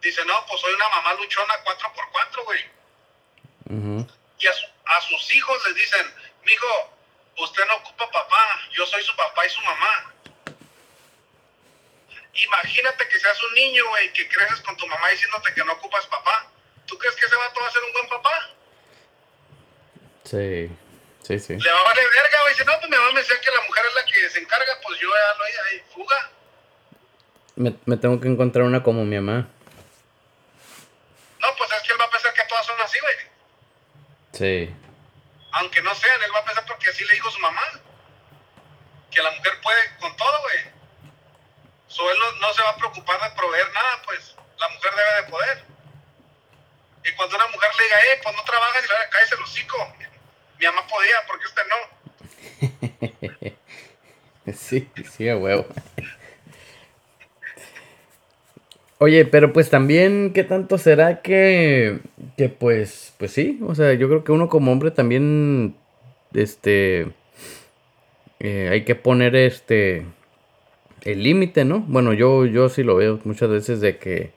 dicen, 0.00 0.26
no, 0.26 0.46
pues 0.46 0.60
soy 0.60 0.74
una 0.74 0.88
mamá 0.88 1.14
luchona 1.14 1.54
4x4, 1.64 2.44
güey. 2.44 2.64
Y 4.38 4.46
a, 4.46 4.50
a, 4.50 5.00
sus 5.00 5.34
hijos 5.34 5.66
les 5.66 5.76
dicen, 5.76 6.14
mijo, 6.44 6.96
usted 7.38 7.64
no 7.66 7.76
ocupa 7.76 8.10
papá, 8.10 8.60
yo 8.72 8.84
soy 8.86 9.02
su 9.02 9.14
papá 9.16 9.46
y 9.46 9.50
su 9.50 9.60
mamá. 9.62 10.14
Imagínate 12.34 13.08
que 13.08 13.20
seas 13.20 13.42
un 13.44 13.54
niño, 13.54 13.88
güey, 13.88 14.12
que 14.12 14.28
creces 14.28 14.60
con 14.60 14.76
tu 14.76 14.86
mamá 14.86 15.08
diciéndote 15.10 15.54
que 15.54 15.64
no 15.64 15.72
ocupas 15.72 16.06
papá. 16.06 16.50
¿Tú 16.86 16.98
crees 16.98 17.14
que 17.14 17.26
ese 17.26 17.36
vato 17.36 17.60
va 17.60 17.68
a 17.68 17.70
ser 17.70 17.82
un 17.84 17.92
buen 17.92 18.08
papá? 18.08 18.50
Sí, 20.24 20.70
sí, 21.22 21.38
sí. 21.38 21.56
Le 21.56 21.72
va 21.72 21.80
a 21.80 21.84
valer 21.84 22.06
verga, 22.10 22.40
güey. 22.42 22.54
Dice, 22.54 22.64
no, 22.64 22.78
pues 22.78 22.90
me 22.90 22.98
va 22.98 23.06
a 23.06 23.12
decir 23.12 23.38
que 23.38 23.50
la 23.50 23.60
mujer 23.62 23.84
es 23.86 23.94
la 23.94 24.04
que 24.04 24.30
se 24.30 24.38
encarga, 24.40 24.80
pues 24.82 24.98
yo 24.98 25.08
ya 25.08 25.38
lo 25.38 25.44
ahí, 25.44 25.82
fuga. 25.94 26.30
Me, 27.56 27.76
me 27.86 27.96
tengo 27.96 28.20
que 28.20 28.26
encontrar 28.26 28.64
una 28.64 28.82
como 28.82 29.04
mi 29.04 29.16
mamá. 29.16 29.48
No, 31.38 31.56
pues 31.56 31.70
es 31.72 31.82
que 31.82 31.94
papás 31.94 32.66
son 32.66 32.80
así, 32.80 32.98
güey. 32.98 33.33
Sí. 34.36 34.68
Aunque 35.52 35.80
no 35.82 35.94
sean, 35.94 36.20
él 36.22 36.34
va 36.34 36.40
a 36.40 36.44
pensar 36.44 36.66
porque 36.66 36.90
así 36.90 37.04
le 37.04 37.14
dijo 37.14 37.30
su 37.30 37.38
mamá. 37.38 37.62
Que 39.10 39.22
la 39.22 39.30
mujer 39.30 39.60
puede 39.62 39.96
con 40.00 40.14
todo, 40.16 40.42
güey. 40.42 40.58
So, 41.86 42.10
él 42.10 42.18
no, 42.40 42.52
se 42.52 42.62
va 42.62 42.70
a 42.70 42.76
preocupar 42.76 43.20
de 43.20 43.30
proveer 43.36 43.72
nada, 43.72 44.02
pues 44.04 44.34
la 44.58 44.68
mujer 44.68 44.90
debe 44.96 45.14
de 45.22 45.30
poder. 45.30 45.64
Y 47.04 47.12
cuando 47.12 47.36
una 47.36 47.46
mujer 47.46 47.70
le 47.78 47.84
diga, 47.84 48.00
eh, 48.00 48.20
pues 48.22 48.34
no 48.34 48.42
trabajas 48.42 48.84
y 48.84 48.88
le 48.88 48.94
caes 49.10 49.30
el 49.32 49.42
hocico. 49.42 49.94
Mi 50.58 50.66
mamá 50.66 50.84
podía, 50.88 51.24
porque 51.28 51.46
usted 51.46 51.62
no? 51.68 51.76
sí, 54.56 54.90
sí, 55.16 55.28
a 55.28 55.36
huevo. 55.36 55.68
Oye, 58.98 59.24
pero 59.24 59.52
pues 59.52 59.70
también, 59.70 60.32
¿qué 60.32 60.44
tanto 60.44 60.78
será 60.78 61.20
que, 61.20 61.98
que 62.36 62.48
pues, 62.48 63.12
pues 63.18 63.32
sí, 63.32 63.58
o 63.66 63.74
sea, 63.74 63.92
yo 63.94 64.08
creo 64.08 64.22
que 64.24 64.32
uno 64.32 64.48
como 64.48 64.70
hombre 64.72 64.92
también, 64.92 65.74
este, 66.32 67.08
eh, 68.40 68.68
hay 68.70 68.84
que 68.84 68.94
poner 68.94 69.34
este, 69.36 70.06
el 71.02 71.22
límite, 71.24 71.64
¿no? 71.64 71.80
Bueno, 71.80 72.12
yo, 72.12 72.46
yo 72.46 72.68
sí 72.68 72.82
lo 72.84 72.96
veo 72.96 73.20
muchas 73.24 73.50
veces 73.50 73.80
de 73.80 73.98
que, 73.98 74.32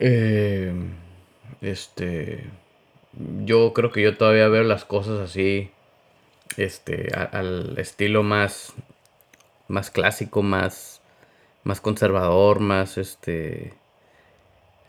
eh, 0.00 0.72
este, 1.62 2.44
yo 3.44 3.72
creo 3.74 3.92
que 3.92 4.02
yo 4.02 4.16
todavía 4.16 4.48
veo 4.48 4.64
las 4.64 4.84
cosas 4.84 5.20
así, 5.20 5.70
este, 6.56 7.10
al 7.14 7.78
estilo 7.78 8.22
más, 8.22 8.74
más 9.68 9.90
clásico, 9.90 10.42
más 10.42 10.95
más 11.66 11.80
conservador, 11.80 12.60
más 12.60 12.96
este 12.96 13.72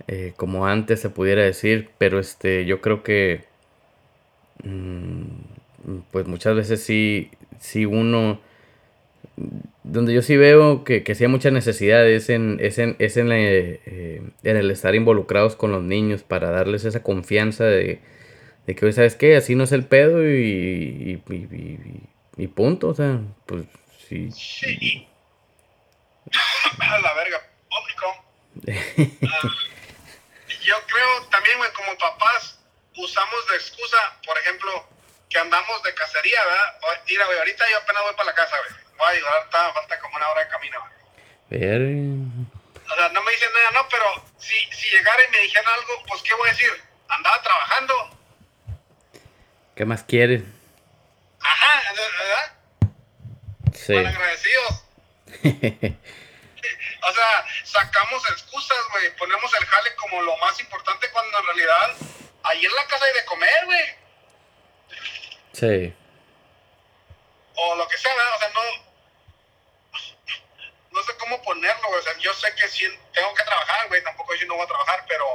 eh, 0.07 0.34
como 0.38 0.67
antes 0.67 1.01
se 1.01 1.10
pudiera 1.10 1.43
decir, 1.43 1.89
pero 1.98 2.19
este 2.19 2.65
yo 2.65 2.81
creo 2.81 3.01
que 3.03 3.46
mm, 4.63 5.24
pues 6.12 6.27
muchas 6.27 6.55
veces 6.55 6.84
sí, 6.84 7.31
sí 7.60 7.86
uno 7.86 8.39
donde 9.84 10.13
yo 10.13 10.22
sí 10.22 10.38
veo 10.38 10.84
que, 10.84 11.03
que 11.03 11.15
sí 11.15 11.24
hay 11.24 11.29
mucha 11.29 11.50
necesidad 11.51 12.07
es 12.07 12.29
en, 12.29 12.57
es 12.62 12.77
en, 12.77 12.96
es 13.00 13.17
en, 13.17 13.31
eh, 13.31 14.22
en, 14.43 14.57
el 14.57 14.69
estar 14.69 14.93
involucrados 14.96 15.55
con 15.55 15.72
los 15.72 15.84
niños 15.84 16.24
para 16.24 16.51
darles 16.51 16.86
esa 16.86 17.01
confianza 17.03 17.65
de, 17.65 18.00
de 18.67 18.75
que, 18.75 18.91
¿sabes 18.93 19.15
qué? 19.15 19.36
Así 19.36 19.55
no 19.55 19.63
es 19.63 19.72
el 19.72 19.86
pedo 19.86 20.24
y, 20.27 21.22
y, 21.27 21.34
y, 21.34 21.79
y 22.38 22.48
punto, 22.48 22.89
o 22.89 22.96
sea, 22.96 23.22
pues 23.48 23.65
sí. 24.07 24.29
A 26.79 27.00
la 27.00 27.13
verga, 27.13 27.41
público. 27.69 28.24
Ah, 29.29 29.50
yo 30.63 30.75
creo 30.88 31.25
también, 31.29 31.57
güey, 31.57 31.72
como 31.74 31.98
papás, 31.98 32.60
usamos 32.96 33.48
de 33.50 33.55
excusa, 33.55 33.98
por 34.25 34.38
ejemplo, 34.38 34.88
que 35.29 35.39
andamos 35.39 35.84
de 35.84 35.93
cacería, 35.93 36.43
¿verdad? 36.43 36.79
Mira, 37.07 37.25
güey, 37.25 37.38
ahorita 37.39 37.69
yo 37.69 37.77
apenas 37.77 38.03
voy 38.03 38.13
para 38.15 38.29
la 38.29 38.36
casa, 38.36 38.55
güey. 38.57 38.79
Voy 38.98 39.07
a 39.07 39.12
ayudar, 39.12 39.74
falta 39.74 40.00
como 40.00 40.15
una 40.15 40.29
hora 40.29 40.43
de 40.43 40.50
camino, 40.50 40.79
güey. 40.79 40.93
O 42.89 42.96
sea, 42.96 43.10
no 43.10 43.22
me 43.22 43.31
dicen 43.31 43.50
nada, 43.53 43.81
no, 43.81 43.89
pero 43.89 44.05
si, 44.38 44.55
si 44.72 44.89
llegara 44.89 45.24
y 45.24 45.31
me 45.31 45.39
dijeran 45.39 45.74
algo, 45.74 46.03
pues, 46.07 46.22
¿qué 46.24 46.34
voy 46.36 46.50
a 46.50 46.51
decir? 46.51 46.72
Andaba 47.10 47.41
trabajando. 47.41 47.93
¿Qué 49.75 49.86
más 49.86 50.03
quieres? 50.03 50.41
Ajá, 51.39 51.84
¿verdad? 51.93 52.53
Sí. 53.74 53.93
Mal 53.93 54.07
agradecidos. 54.07 54.87
O 57.01 57.13
sea, 57.13 57.46
sacamos 57.63 58.30
excusas, 58.32 58.77
güey. 58.92 59.16
Ponemos 59.16 59.54
el 59.54 59.66
jale 59.66 59.96
como 59.96 60.22
lo 60.22 60.38
más 60.38 60.60
importante 60.60 61.10
cuando 61.12 61.38
en 61.39 61.46
realidad 61.46 61.96
ahí 62.44 62.66
en 62.66 62.75
la 62.75 62.86
casa 62.88 63.06
hay 63.06 63.13
de 63.13 63.25
comer, 63.25 63.66
güey. 63.66 63.96
Sí. 65.54 65.94
O 67.56 67.75
lo 67.75 67.88
que 67.88 67.98
sea, 67.98 68.13
¿verdad? 68.13 68.36
O 68.36 68.39
sea, 68.39 68.50
no. 68.50 68.62
No 70.92 71.04
sé 71.04 71.18
cómo 71.18 71.42
ponerlo, 71.44 71.88
güey. 71.88 72.00
O 72.00 72.04
sea, 72.04 72.18
yo 72.18 72.34
sé 72.34 72.54
que 72.56 72.68
sí 72.70 72.88
tengo 73.13 73.34
que 73.34 73.44
trabajar, 73.44 73.88
güey. 73.88 74.04
Tampoco 74.04 74.34
yo 74.36 74.48
no 74.48 74.56
voy 74.56 74.63
a 74.63 74.68
trabajar, 74.68 75.06
pero 75.08 75.25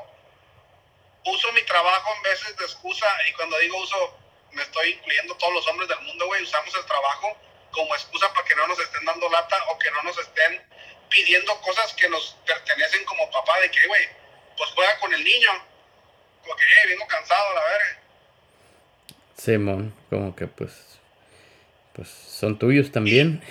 uso 1.25 1.53
mi 1.53 1.63
trabajo 1.63 2.15
en 2.17 2.23
veces 2.23 2.57
de 2.57 2.65
excusa. 2.65 3.07
Y 3.29 3.33
cuando 3.35 3.59
digo 3.59 3.79
uso, 3.79 4.19
me 4.53 4.63
estoy 4.63 4.91
incluyendo 4.91 5.37
todos 5.37 5.55
los 5.55 5.67
hombres 5.69 5.89
del 5.89 6.01
mundo, 6.01 6.27
güey. 6.27 6.43
Usamos 6.43 6.75
el 6.75 6.85
trabajo 6.87 7.37
como 7.73 7.95
excusa 7.95 8.33
para 8.33 8.47
que 8.47 8.55
no 8.55 8.67
nos 8.67 8.79
estén 8.79 9.05
dando 9.05 9.29
lata 9.29 9.57
o 9.69 9.79
que 9.79 9.91
no 9.91 10.03
nos 10.03 10.19
estén 10.19 10.63
pidiendo 11.09 11.61
cosas 11.61 11.93
que 11.95 12.09
nos 12.09 12.37
pertenecen 12.47 13.05
como 13.05 13.31
papá, 13.31 13.59
de 13.61 13.71
que, 13.71 13.87
güey, 13.87 14.09
pues 14.57 14.71
juega 14.71 14.99
con 14.99 15.13
el 15.13 15.23
niño. 15.25 15.51
Como 16.43 16.57
que, 16.57 16.65
eh, 16.65 16.87
vengo 16.89 17.07
cansado, 17.07 17.55
la 17.55 17.63
verga. 17.63 17.99
Simón, 19.37 19.95
como 20.09 20.35
que 20.37 20.47
pues, 20.47 20.73
pues 21.95 22.09
son 22.09 22.59
tuyos 22.59 22.93
también. 22.93 23.43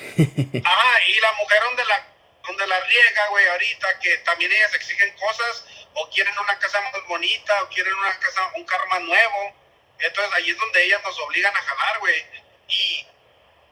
Ajá, 0.63 1.03
y 1.07 1.19
la 1.19 1.33
mujer 1.33 1.63
donde 1.63 1.85
la, 1.85 2.07
donde 2.47 2.67
la 2.67 2.79
riega, 2.79 3.27
güey, 3.29 3.47
ahorita, 3.47 3.99
que 3.99 4.17
también 4.19 4.51
ellas 4.51 4.73
exigen 4.73 5.13
cosas, 5.17 5.65
o 5.93 6.09
quieren 6.09 6.33
una 6.39 6.57
casa 6.57 6.81
más 6.81 7.07
bonita, 7.07 7.63
o 7.63 7.69
quieren 7.69 7.93
una 7.93 8.17
casa, 8.19 8.51
un 8.55 8.65
carro 8.65 8.87
más 8.87 9.01
nuevo. 9.01 9.55
Entonces 9.99 10.33
ahí 10.33 10.49
es 10.49 10.57
donde 10.57 10.83
ellas 10.83 11.01
nos 11.03 11.19
obligan 11.19 11.55
a 11.55 11.61
jalar, 11.61 11.99
güey. 11.99 12.25
Y 12.67 13.05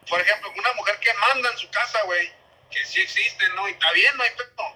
por 0.09 0.19
ejemplo, 0.19 0.51
una 0.57 0.73
mujer 0.73 0.99
que 0.99 1.13
manda 1.13 1.51
en 1.51 1.57
su 1.57 1.69
casa, 1.69 2.01
güey, 2.03 2.33
que 2.71 2.83
sí 2.85 3.01
existe, 3.01 3.47
¿no? 3.49 3.67
Y 3.67 3.71
está 3.71 3.91
bien, 3.91 4.17
no 4.17 4.23
hay 4.23 4.31
pedo. 4.31 4.75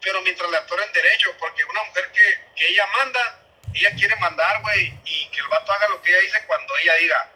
Pero 0.00 0.22
mientras 0.22 0.50
le 0.50 0.58
en 0.58 0.92
derecho, 0.92 1.30
porque 1.38 1.62
una 1.64 1.84
mujer 1.84 2.10
que, 2.10 2.40
que 2.56 2.68
ella 2.68 2.86
manda, 2.98 3.38
ella 3.74 3.94
quiere 3.94 4.16
mandar, 4.16 4.60
güey, 4.62 4.98
y 5.04 5.28
que 5.28 5.40
el 5.40 5.48
vato 5.48 5.72
haga 5.72 5.88
lo 5.88 6.02
que 6.02 6.10
ella 6.10 6.20
dice 6.22 6.44
cuando 6.46 6.76
ella 6.78 6.94
diga. 6.94 7.30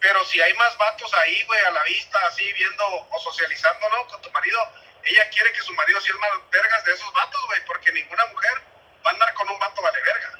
Pero 0.00 0.24
si 0.24 0.40
hay 0.40 0.54
más 0.54 0.78
vatos 0.78 1.12
ahí, 1.14 1.42
güey, 1.44 1.60
a 1.66 1.70
la 1.72 1.82
vista, 1.84 2.18
así 2.26 2.50
viendo 2.52 2.84
o 2.86 3.20
socializando, 3.20 3.88
¿no? 3.90 4.06
Con 4.06 4.22
tu 4.22 4.30
marido, 4.30 4.58
ella 5.04 5.28
quiere 5.28 5.52
que 5.52 5.60
su 5.60 5.74
marido 5.74 6.00
sea 6.00 6.14
más 6.14 6.30
vergas 6.50 6.84
de 6.84 6.94
esos 6.94 7.12
vatos, 7.12 7.40
güey, 7.46 7.64
porque 7.66 7.92
ninguna 7.92 8.24
mujer 8.26 8.62
va 9.04 9.10
a 9.10 9.14
andar 9.14 9.34
con 9.34 9.50
un 9.50 9.58
vato 9.58 9.82
vale 9.82 9.98
verga. 10.02 10.38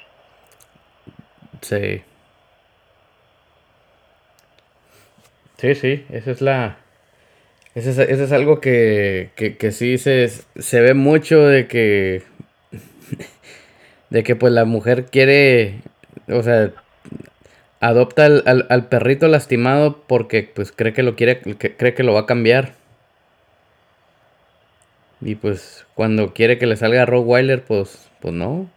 Sí. 1.61 2.10
Sí, 5.61 5.75
sí, 5.75 6.07
esa 6.09 6.31
es 6.31 6.41
la... 6.41 6.77
Eso 7.75 7.91
es, 7.91 7.99
eso 7.99 8.23
es 8.23 8.31
algo 8.31 8.59
que, 8.59 9.29
que, 9.35 9.57
que 9.57 9.71
sí 9.71 9.99
se, 9.99 10.27
se 10.27 10.81
ve 10.81 10.95
mucho 10.95 11.39
de 11.45 11.67
que... 11.67 12.23
de 14.09 14.23
que 14.23 14.35
pues 14.35 14.51
la 14.53 14.65
mujer 14.65 15.05
quiere... 15.05 15.81
O 16.27 16.41
sea, 16.41 16.71
adopta 17.79 18.25
al, 18.25 18.65
al, 18.69 18.87
perrito 18.87 19.27
lastimado 19.27 20.01
porque 20.07 20.41
pues 20.41 20.71
cree 20.71 20.93
que 20.93 21.03
lo 21.03 21.15
quiere, 21.15 21.41
que, 21.41 21.77
cree 21.77 21.93
que 21.93 22.01
lo 22.01 22.13
va 22.13 22.21
a 22.21 22.25
cambiar. 22.25 22.73
Y 25.21 25.35
pues 25.35 25.85
cuando 25.93 26.33
quiere 26.33 26.57
que 26.57 26.65
le 26.65 26.75
salga 26.75 27.03
a 27.03 27.05
Rottweiler, 27.05 27.63
pues, 27.63 28.09
pues 28.19 28.33
no. 28.33 28.67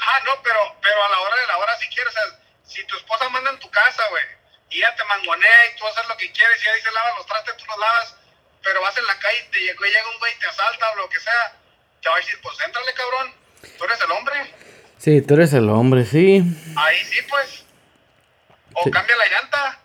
Ah, 0.00 0.18
no, 0.24 0.32
pero, 0.44 0.60
pero 0.80 1.04
a 1.04 1.08
la 1.08 1.20
hora 1.22 1.34
de 1.40 1.46
la 1.48 1.58
hora 1.58 1.76
si 1.80 1.88
quieres, 1.88 2.14
si 2.62 2.86
tu 2.86 2.96
esposa 2.96 3.28
manda 3.30 3.50
en 3.50 3.58
tu 3.58 3.68
casa, 3.68 4.02
güey, 4.10 4.39
y 4.70 4.80
ya 4.80 4.94
te 4.94 5.04
mangonea 5.04 5.58
y 5.68 5.78
tú 5.78 5.86
haces 5.86 6.08
lo 6.08 6.16
que 6.16 6.30
quieres 6.32 6.64
y 6.64 6.68
ahí 6.68 6.80
se 6.80 6.92
lava 6.92 7.16
los 7.16 7.26
trastes, 7.26 7.56
tú 7.56 7.64
los 7.66 7.78
lavas, 7.78 8.16
pero 8.62 8.80
vas 8.80 8.96
en 8.96 9.06
la 9.06 9.18
calle 9.18 9.38
y 9.46 9.50
te 9.50 9.58
llega, 9.58 10.10
un 10.12 10.18
güey 10.18 10.32
y 10.32 10.38
te 10.38 10.46
asalta 10.46 10.92
o 10.92 10.96
lo 10.96 11.08
que 11.08 11.18
sea, 11.18 11.56
te 12.00 12.08
va 12.08 12.14
a 12.14 12.18
decir, 12.18 12.38
pues 12.42 12.56
éntrale, 12.64 12.92
cabrón, 12.94 13.34
tú 13.76 13.84
eres 13.84 14.00
el 14.00 14.10
hombre. 14.12 14.54
Sí, 14.98 15.22
tú 15.22 15.34
eres 15.34 15.52
el 15.54 15.68
hombre, 15.68 16.04
sí. 16.04 16.42
Ahí 16.76 17.04
sí, 17.04 17.20
pues. 17.28 17.64
O 18.74 18.90
cambia 18.90 19.16
la 19.16 19.26
llanta. 19.26 19.80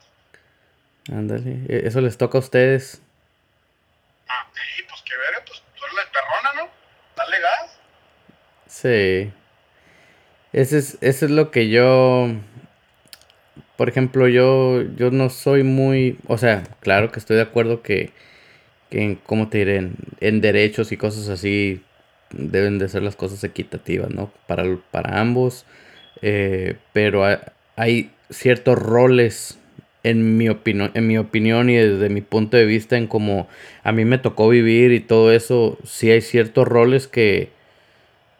Ándale, 1.10 1.66
e, 1.68 1.88
eso 1.88 2.02
les 2.02 2.18
toca 2.18 2.38
a 2.38 2.42
ustedes. 2.42 3.02
Ah, 4.28 4.46
sí, 4.54 4.84
pues 4.84 5.02
que 5.02 5.18
ver, 5.18 5.44
pues 5.46 5.64
tú 5.76 5.86
eres 5.86 5.96
la 5.96 6.12
perrona, 6.12 6.54
¿no? 6.62 6.70
Dale 7.16 7.40
gas. 7.40 7.80
Sí. 8.68 9.34
Ese 10.54 10.78
es, 10.78 10.98
eso 11.02 11.26
es 11.26 11.32
lo 11.32 11.52
que 11.52 11.70
yo 11.70 12.30
por 13.78 13.90
ejemplo, 13.90 14.28
yo, 14.28 14.84
yo 14.96 15.12
no 15.12 15.30
soy 15.30 15.64
muy, 15.64 16.18
o 16.28 16.38
sea, 16.38 16.64
claro 16.80 17.12
que 17.12 17.20
estoy 17.20 17.36
de 17.38 17.44
acuerdo 17.44 17.82
que, 17.82 18.12
que 18.90 19.18
¿cómo 19.26 19.50
te 19.50 19.60
diré? 19.60 19.90
En, 20.22 20.42
derechos 20.42 20.92
y 20.92 20.98
cosas 20.98 21.30
así 21.30 21.82
deben 22.32 22.80
de 22.80 22.90
ser 22.90 23.04
las 23.04 23.16
cosas 23.16 23.44
equitativas, 23.44 24.10
¿no? 24.10 24.32
Para, 24.48 24.64
para 24.92 25.20
ambos, 25.20 25.66
eh, 26.22 26.76
pero 26.94 27.26
hay, 27.76 28.12
ciertos 28.30 28.80
roles 28.80 29.60
en 30.04 30.38
mi, 30.38 30.50
opinión, 30.50 30.92
en 30.96 31.08
mi 31.08 31.18
opinión 31.18 31.70
y 31.70 31.76
desde 31.76 32.10
mi 32.10 32.22
punto 32.22 32.58
de 32.58 32.66
vista 32.66 32.98
en 32.98 33.08
cómo 33.08 33.48
a 33.84 33.92
mí 33.92 34.04
me 34.06 34.18
tocó 34.18 34.50
vivir 34.50 34.92
y 34.92 35.00
todo 35.00 35.32
eso, 35.32 35.78
sí 35.84 36.10
hay 36.12 36.22
ciertos 36.22 36.68
roles 36.68 37.08
que, 37.08 37.50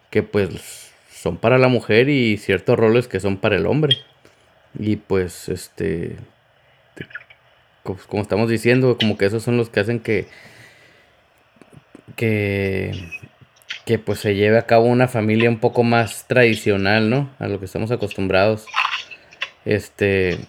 que 0.10 0.24
pues 0.24 0.92
son 1.12 1.38
para 1.38 1.58
la 1.58 1.68
mujer 1.68 2.10
y 2.10 2.38
ciertos 2.38 2.78
roles 2.80 3.08
que 3.08 3.20
son 3.20 3.38
para 3.38 3.58
el 3.58 3.66
hombre. 3.68 3.98
Y 4.78 4.98
pues, 4.98 5.50
este, 5.50 6.18
como 8.08 8.22
estamos 8.22 8.50
diciendo, 8.50 8.98
como 9.00 9.18
que 9.18 9.26
esos 9.26 9.44
son 9.44 9.58
los 9.58 9.70
que 9.70 9.80
hacen 9.80 10.00
que, 10.00 10.28
que, 12.16 12.92
que 13.86 14.00
pues 14.00 14.20
se 14.20 14.36
lleve 14.36 14.58
a 14.58 14.66
cabo 14.66 14.86
una 14.86 15.08
familia 15.08 15.50
un 15.50 15.60
poco 15.60 15.84
más 15.84 16.28
tradicional, 16.28 17.10
¿no? 17.10 17.30
A 17.40 17.48
lo 17.48 17.60
que 17.60 17.66
estamos 17.66 17.92
acostumbrados. 17.92 18.66
Este. 19.66 20.40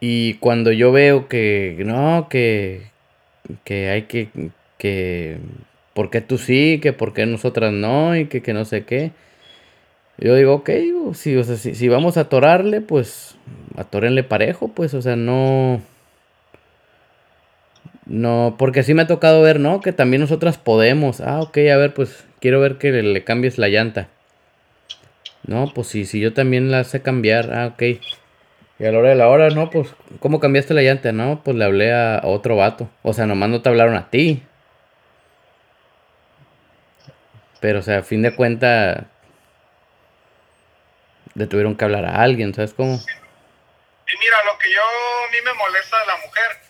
Y, 0.00 0.34
cuando 0.34 0.72
yo 0.72 0.90
veo 0.90 1.28
que 1.28 1.76
no, 1.84 2.26
que, 2.28 2.90
que 3.64 3.90
hay 3.90 4.02
que, 4.02 4.28
que, 4.76 5.38
¿por 5.94 6.10
qué 6.10 6.20
tú 6.20 6.36
sí? 6.36 6.80
Que 6.82 6.92
por 6.92 7.14
qué 7.14 7.26
nosotras 7.26 7.72
no? 7.72 8.16
Y 8.16 8.26
que, 8.26 8.42
que 8.42 8.52
no 8.52 8.64
sé 8.64 8.84
qué. 8.84 9.12
Yo 10.18 10.34
digo, 10.34 10.54
ok, 10.54 10.70
si, 11.14 11.36
o 11.36 11.44
sea, 11.44 11.56
si, 11.56 11.74
si 11.74 11.88
vamos 11.88 12.16
a 12.16 12.22
atorarle, 12.22 12.80
pues 12.80 13.36
atórenle 13.76 14.24
parejo, 14.24 14.68
pues, 14.68 14.94
o 14.94 15.02
sea, 15.02 15.16
no... 15.16 15.80
No, 18.06 18.56
porque 18.58 18.80
así 18.80 18.94
me 18.94 19.02
ha 19.02 19.06
tocado 19.06 19.42
ver, 19.42 19.60
¿no? 19.60 19.80
Que 19.82 19.92
también 19.92 20.22
nosotras 20.22 20.56
podemos. 20.56 21.20
Ah, 21.20 21.40
ok, 21.40 21.58
a 21.72 21.76
ver, 21.76 21.92
pues 21.92 22.24
quiero 22.40 22.58
ver 22.58 22.78
que 22.78 22.90
le, 22.90 23.24
cambies 23.24 23.58
la 23.58 23.68
llanta. 23.68 24.08
No, 25.46 25.72
pues 25.74 25.88
si 25.88 26.20
yo 26.20 26.32
también 26.32 26.70
la 26.70 26.84
sé 26.84 27.02
cambiar. 27.02 27.52
Ah, 27.52 27.66
ok. 27.66 27.82
Y 28.78 28.84
a 28.84 28.92
la 28.92 28.98
hora 28.98 29.10
de 29.10 29.14
la 29.16 29.28
hora, 29.28 29.50
no, 29.50 29.70
pues, 29.70 29.94
¿cómo 30.20 30.40
cambiaste 30.40 30.72
la 30.72 30.82
llanta? 30.82 31.12
No, 31.12 31.42
pues 31.44 31.56
le 31.56 31.64
hablé 31.64 31.92
a, 31.92 32.22
otro 32.24 32.56
vato. 32.56 32.88
O 33.02 33.12
sea, 33.12 33.26
nomás 33.26 33.50
no 33.50 33.60
te 33.60 33.68
hablaron 33.68 33.96
a 33.96 34.08
ti. 34.08 34.42
Pero, 37.60 37.80
o 37.80 37.82
sea, 37.82 37.98
a 37.98 38.02
fin 38.02 38.22
de 38.22 38.34
cuentas, 38.34 39.04
le 41.38 41.46
tuvieron 41.46 41.76
que 41.76 41.84
hablar 41.84 42.04
a 42.04 42.20
alguien, 42.20 42.52
¿sabes 42.52 42.74
cómo? 42.74 42.94
Y 42.96 44.16
mira, 44.16 44.44
lo 44.44 44.58
que 44.58 44.70
yo 44.72 44.82
a 44.82 45.30
mí 45.30 45.38
me 45.44 45.52
molesta 45.54 46.00
de 46.00 46.06
la 46.06 46.16
mujer 46.16 46.60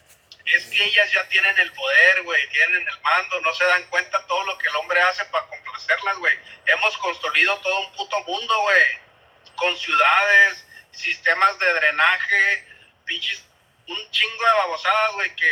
es 0.45 0.67
que 0.67 0.85
ellas 0.85 1.11
ya 1.13 1.27
tienen 1.29 1.59
el 1.59 1.73
poder, 1.73 2.23
güey, 2.23 2.49
tienen 2.51 2.87
el 2.87 3.01
mando, 3.01 3.41
no 3.41 3.55
se 3.55 3.65
dan 3.65 3.83
cuenta 3.85 4.27
todo 4.27 4.45
lo 4.45 4.59
que 4.59 4.69
el 4.69 4.77
hombre 4.77 5.01
hace 5.01 5.25
para 5.27 5.47
complacerlas, 5.47 6.19
güey. 6.19 6.35
Hemos 6.67 6.97
construido 6.99 7.59
todo 7.61 7.81
un 7.81 7.93
puto 7.93 8.21
mundo, 8.25 8.61
güey, 8.63 8.87
con 9.57 9.77
ciudades, 9.77 10.67
sistemas 10.93 11.59
de 11.59 11.73
drenaje, 11.73 12.67
pinches, 13.05 13.45
un 13.87 14.11
chingo 14.11 14.45
de 14.45 14.53
babosadas, 14.59 15.13
güey, 15.15 15.35
que 15.35 15.51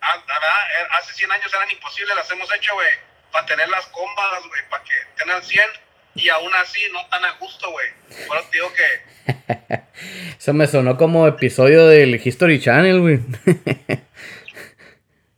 hace 0.00 1.12
100 1.12 1.32
años 1.32 1.52
eran 1.52 1.70
imposibles, 1.70 2.16
las 2.16 2.30
hemos 2.30 2.50
hecho, 2.54 2.72
güey, 2.74 2.94
para 3.32 3.46
tener 3.46 3.68
las 3.68 3.86
combas, 3.88 4.46
güey, 4.46 4.68
para 4.70 4.84
que 4.84 4.94
tengan 5.16 5.42
100 5.42 5.87
y 6.18 6.28
aún 6.28 6.52
así 6.54 6.80
no 6.92 7.06
tan 7.06 7.24
a 7.24 7.32
gusto, 7.32 7.70
güey. 7.70 7.86
Bueno, 8.26 8.42
te 8.50 8.58
digo 8.58 8.72
que 8.72 9.18
Eso 10.38 10.52
me 10.52 10.66
sonó 10.66 10.96
como 10.96 11.26
episodio 11.26 11.86
del 11.86 12.14
History 12.14 12.60
Channel, 12.60 13.00
güey. 13.00 13.16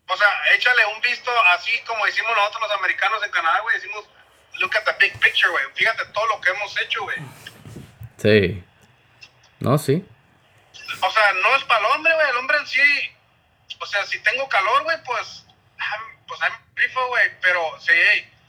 o 0.07 0.17
sea, 0.17 0.29
échale 0.55 0.87
un 0.95 1.01
visto 1.01 1.31
así 1.55 1.73
como 1.87 2.05
decimos 2.07 2.33
nosotros 2.37 2.63
los 2.63 2.79
americanos 2.79 3.23
en 3.25 3.31
Canadá, 3.31 3.61
güey. 3.61 3.77
Decimos, 3.77 4.05
look 4.59 4.77
at 4.77 4.85
the 4.85 4.93
big 4.99 5.13
picture, 5.21 5.51
güey. 5.51 5.65
Fíjate 5.75 6.05
todo 6.13 6.27
lo 6.29 6.41
que 6.41 6.51
hemos 6.51 6.81
hecho, 6.81 7.03
güey. 7.03 7.17
Sí. 8.17 8.63
No, 9.59 9.79
sí. 9.79 10.05
O 11.03 11.11
sea, 11.11 11.33
no 11.33 11.57
es 11.57 11.65
para 11.65 11.81
el 11.81 11.87
hombre, 11.95 12.15
güey. 12.15 12.31
El 12.31 12.37
hombre 12.37 12.59
en 12.59 12.67
sí, 12.67 13.13
o 13.79 13.87
sea, 13.87 14.05
si 14.05 14.19
tengo 14.21 14.49
calor, 14.49 14.85
güey, 14.85 14.97
pues, 15.05 15.47
pues 16.27 16.43
hay 16.43 16.53
rifo, 16.77 17.07
güey. 17.09 17.31
Pero 17.41 17.81
si, 17.81 17.93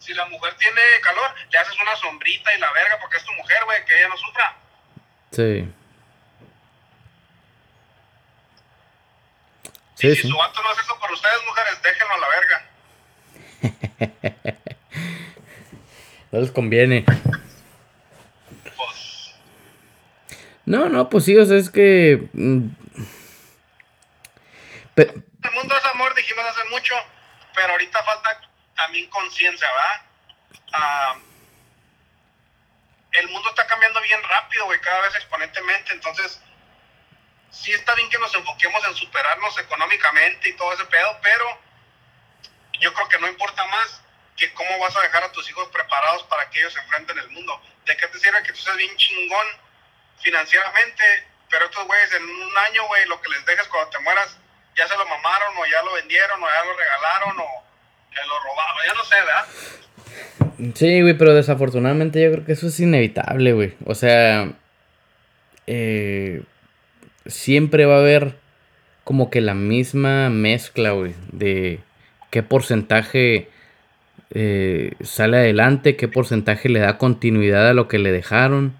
si 0.01 0.13
la 0.13 0.25
mujer 0.25 0.53
tiene 0.55 0.81
calor, 1.01 1.33
le 1.49 1.57
haces 1.57 1.79
una 1.79 1.95
sombrita 1.95 2.53
y 2.55 2.59
la 2.59 2.73
verga 2.73 2.99
porque 2.99 3.15
es 3.17 3.23
tu 3.23 3.31
mujer, 3.33 3.59
güey, 3.65 3.85
que 3.85 3.97
ella 3.97 4.09
no 4.09 4.17
sufra. 4.17 4.57
Sí. 5.31 5.71
Sí, 9.95 10.15
si 10.15 10.27
su 10.27 10.35
vato 10.35 10.61
no 10.63 10.69
hace 10.69 10.81
eso 10.81 10.99
por 10.99 11.11
ustedes, 11.11 11.45
mujeres, 11.45 11.79
déjenlo 11.83 12.13
a 12.13 12.17
la 12.17 12.27
verga. 12.29 12.65
no 16.31 16.39
les 16.39 16.51
conviene. 16.51 17.05
Pues. 18.75 19.35
No, 20.65 20.89
no, 20.89 21.07
pues 21.07 21.25
sí, 21.25 21.37
o 21.37 21.45
sea, 21.45 21.57
es 21.57 21.69
que. 21.69 22.27
Mm, 22.33 22.69
el 24.95 25.51
mundo 25.53 25.77
es 25.77 25.85
amor, 25.85 26.15
dijimos 26.15 26.43
hace 26.45 26.67
mucho, 26.69 26.95
pero 27.53 27.73
ahorita 27.73 28.03
falta 28.03 28.41
también 28.81 29.07
conciencia, 29.09 29.67
¿verdad? 29.71 30.01
Ah, 30.73 31.15
el 33.11 33.27
mundo 33.27 33.49
está 33.49 33.67
cambiando 33.67 34.01
bien 34.01 34.21
rápido, 34.23 34.65
güey, 34.65 34.79
cada 34.79 35.01
vez 35.01 35.15
exponentemente, 35.15 35.93
entonces 35.93 36.41
sí 37.51 37.71
está 37.73 37.93
bien 37.93 38.09
que 38.09 38.17
nos 38.17 38.33
enfoquemos 38.33 38.83
en 38.87 38.95
superarnos 38.95 39.57
económicamente 39.59 40.49
y 40.49 40.53
todo 40.53 40.73
ese 40.73 40.85
pedo, 40.85 41.19
pero 41.21 41.45
yo 42.79 42.91
creo 42.93 43.07
que 43.09 43.19
no 43.19 43.27
importa 43.27 43.63
más 43.65 44.01
que 44.35 44.51
cómo 44.53 44.79
vas 44.79 44.95
a 44.95 45.01
dejar 45.01 45.23
a 45.25 45.31
tus 45.31 45.47
hijos 45.49 45.67
preparados 45.67 46.23
para 46.23 46.49
que 46.49 46.59
ellos 46.59 46.73
se 46.73 46.79
enfrenten 46.79 47.19
el 47.19 47.29
mundo. 47.29 47.61
¿De 47.85 47.95
qué 47.95 48.07
te 48.07 48.17
sirve 48.17 48.41
que 48.41 48.53
tú 48.53 48.59
seas 48.59 48.77
bien 48.77 48.95
chingón 48.95 49.47
financieramente, 50.21 51.27
pero 51.49 51.65
estos 51.65 51.85
güeyes 51.85 52.13
en 52.13 52.23
un 52.23 52.57
año, 52.57 52.87
güey, 52.87 53.05
lo 53.05 53.21
que 53.21 53.29
les 53.29 53.45
dejes 53.45 53.67
cuando 53.67 53.91
te 53.91 53.99
mueras, 53.99 54.37
ya 54.75 54.87
se 54.87 54.97
lo 54.97 55.05
mamaron 55.05 55.57
o 55.57 55.65
ya 55.65 55.83
lo 55.83 55.93
vendieron 55.93 56.41
o 56.41 56.47
ya 56.47 56.63
lo 56.63 56.77
regalaron 56.77 57.39
o 57.39 57.70
que 58.11 58.19
lo 58.27 58.35
robaron, 58.43 58.81
ya 58.87 58.93
no 58.93 59.03
sé, 59.03 59.15
¿verdad? 59.25 60.75
Sí, 60.75 61.01
güey, 61.01 61.17
pero 61.17 61.33
desafortunadamente 61.33 62.21
yo 62.21 62.31
creo 62.31 62.45
que 62.45 62.51
eso 62.53 62.67
es 62.67 62.79
inevitable, 62.79 63.53
güey. 63.53 63.73
O 63.85 63.95
sea, 63.95 64.51
eh, 65.67 66.43
siempre 67.25 67.85
va 67.85 67.95
a 67.95 67.99
haber 67.99 68.35
como 69.03 69.29
que 69.29 69.41
la 69.41 69.53
misma 69.53 70.29
mezcla, 70.29 70.91
güey, 70.91 71.15
de 71.31 71.79
qué 72.29 72.43
porcentaje 72.43 73.49
eh, 74.31 74.93
sale 75.01 75.37
adelante, 75.37 75.95
qué 75.95 76.07
porcentaje 76.07 76.69
le 76.69 76.79
da 76.79 76.97
continuidad 76.97 77.69
a 77.69 77.73
lo 77.73 77.87
que 77.87 77.99
le 77.99 78.11
dejaron, 78.11 78.73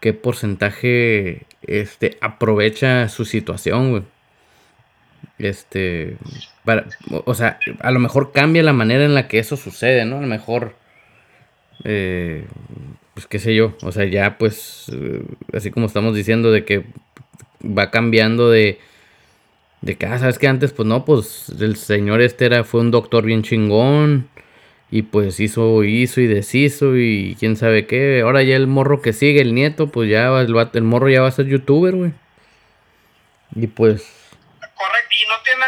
qué 0.00 0.12
porcentaje 0.12 1.46
este, 1.62 2.18
aprovecha 2.20 3.08
su 3.08 3.24
situación, 3.24 3.90
güey. 3.90 4.02
Este, 5.38 6.16
para, 6.64 6.86
o 7.24 7.34
sea, 7.34 7.58
a 7.80 7.90
lo 7.90 7.98
mejor 7.98 8.32
cambia 8.32 8.62
la 8.62 8.72
manera 8.72 9.04
en 9.04 9.14
la 9.14 9.26
que 9.28 9.38
eso 9.38 9.56
sucede, 9.56 10.04
¿no? 10.04 10.18
A 10.18 10.20
lo 10.20 10.26
mejor, 10.26 10.74
eh, 11.84 12.46
pues 13.14 13.26
qué 13.26 13.38
sé 13.38 13.54
yo, 13.54 13.76
o 13.82 13.92
sea, 13.92 14.04
ya 14.04 14.38
pues, 14.38 14.86
eh, 14.92 15.22
así 15.52 15.70
como 15.70 15.86
estamos 15.86 16.14
diciendo 16.14 16.52
de 16.52 16.64
que 16.64 16.84
va 17.62 17.90
cambiando 17.90 18.50
de, 18.50 18.78
de 19.80 19.96
que, 19.96 20.06
ah, 20.06 20.18
sabes 20.18 20.38
que 20.38 20.48
antes, 20.48 20.72
pues 20.72 20.86
no, 20.86 21.04
pues 21.04 21.48
el 21.60 21.76
señor 21.76 22.20
este 22.20 22.46
era, 22.46 22.64
fue 22.64 22.80
un 22.80 22.90
doctor 22.90 23.24
bien 23.24 23.42
chingón. 23.42 24.28
Y 24.90 25.02
pues 25.02 25.40
hizo, 25.40 25.82
hizo 25.82 26.20
y 26.20 26.28
deshizo 26.28 26.96
y 26.96 27.36
quién 27.40 27.56
sabe 27.56 27.86
qué. 27.86 28.20
Ahora 28.22 28.44
ya 28.44 28.54
el 28.54 28.68
morro 28.68 29.02
que 29.02 29.12
sigue, 29.12 29.40
el 29.40 29.52
nieto, 29.54 29.88
pues 29.88 30.08
ya 30.08 30.28
el, 30.40 30.54
el 30.72 30.82
morro 30.84 31.08
ya 31.08 31.20
va 31.20 31.28
a 31.28 31.32
ser 31.32 31.46
youtuber, 31.46 31.96
güey. 31.96 32.12
Y 33.56 33.66
pues... 33.66 34.23
Correcto, 34.86 35.14
y 35.18 35.28
no 35.28 35.40
tiene 35.42 35.66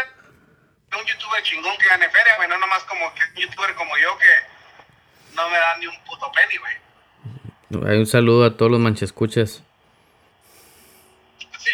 un 0.99 1.05
youtuber 1.05 1.43
chingón 1.43 1.77
que 1.77 1.87
gane 1.87 2.09
feria, 2.09 2.35
güey. 2.35 2.49
No 2.49 2.57
nomás 2.57 2.83
como 2.83 3.13
que 3.13 3.23
un 3.23 3.35
youtuber 3.35 3.73
como 3.75 3.97
yo 3.97 4.17
que 4.17 5.35
no 5.35 5.49
me 5.49 5.57
da 5.57 5.77
ni 5.77 5.87
un 5.87 6.03
puto 6.03 6.31
penny, 6.31 6.57
güey. 6.57 7.89
Hay 7.89 7.97
un 7.97 8.05
saludo 8.05 8.45
a 8.45 8.55
todos 8.55 8.71
los 8.71 8.79
manchescuchas 8.79 9.63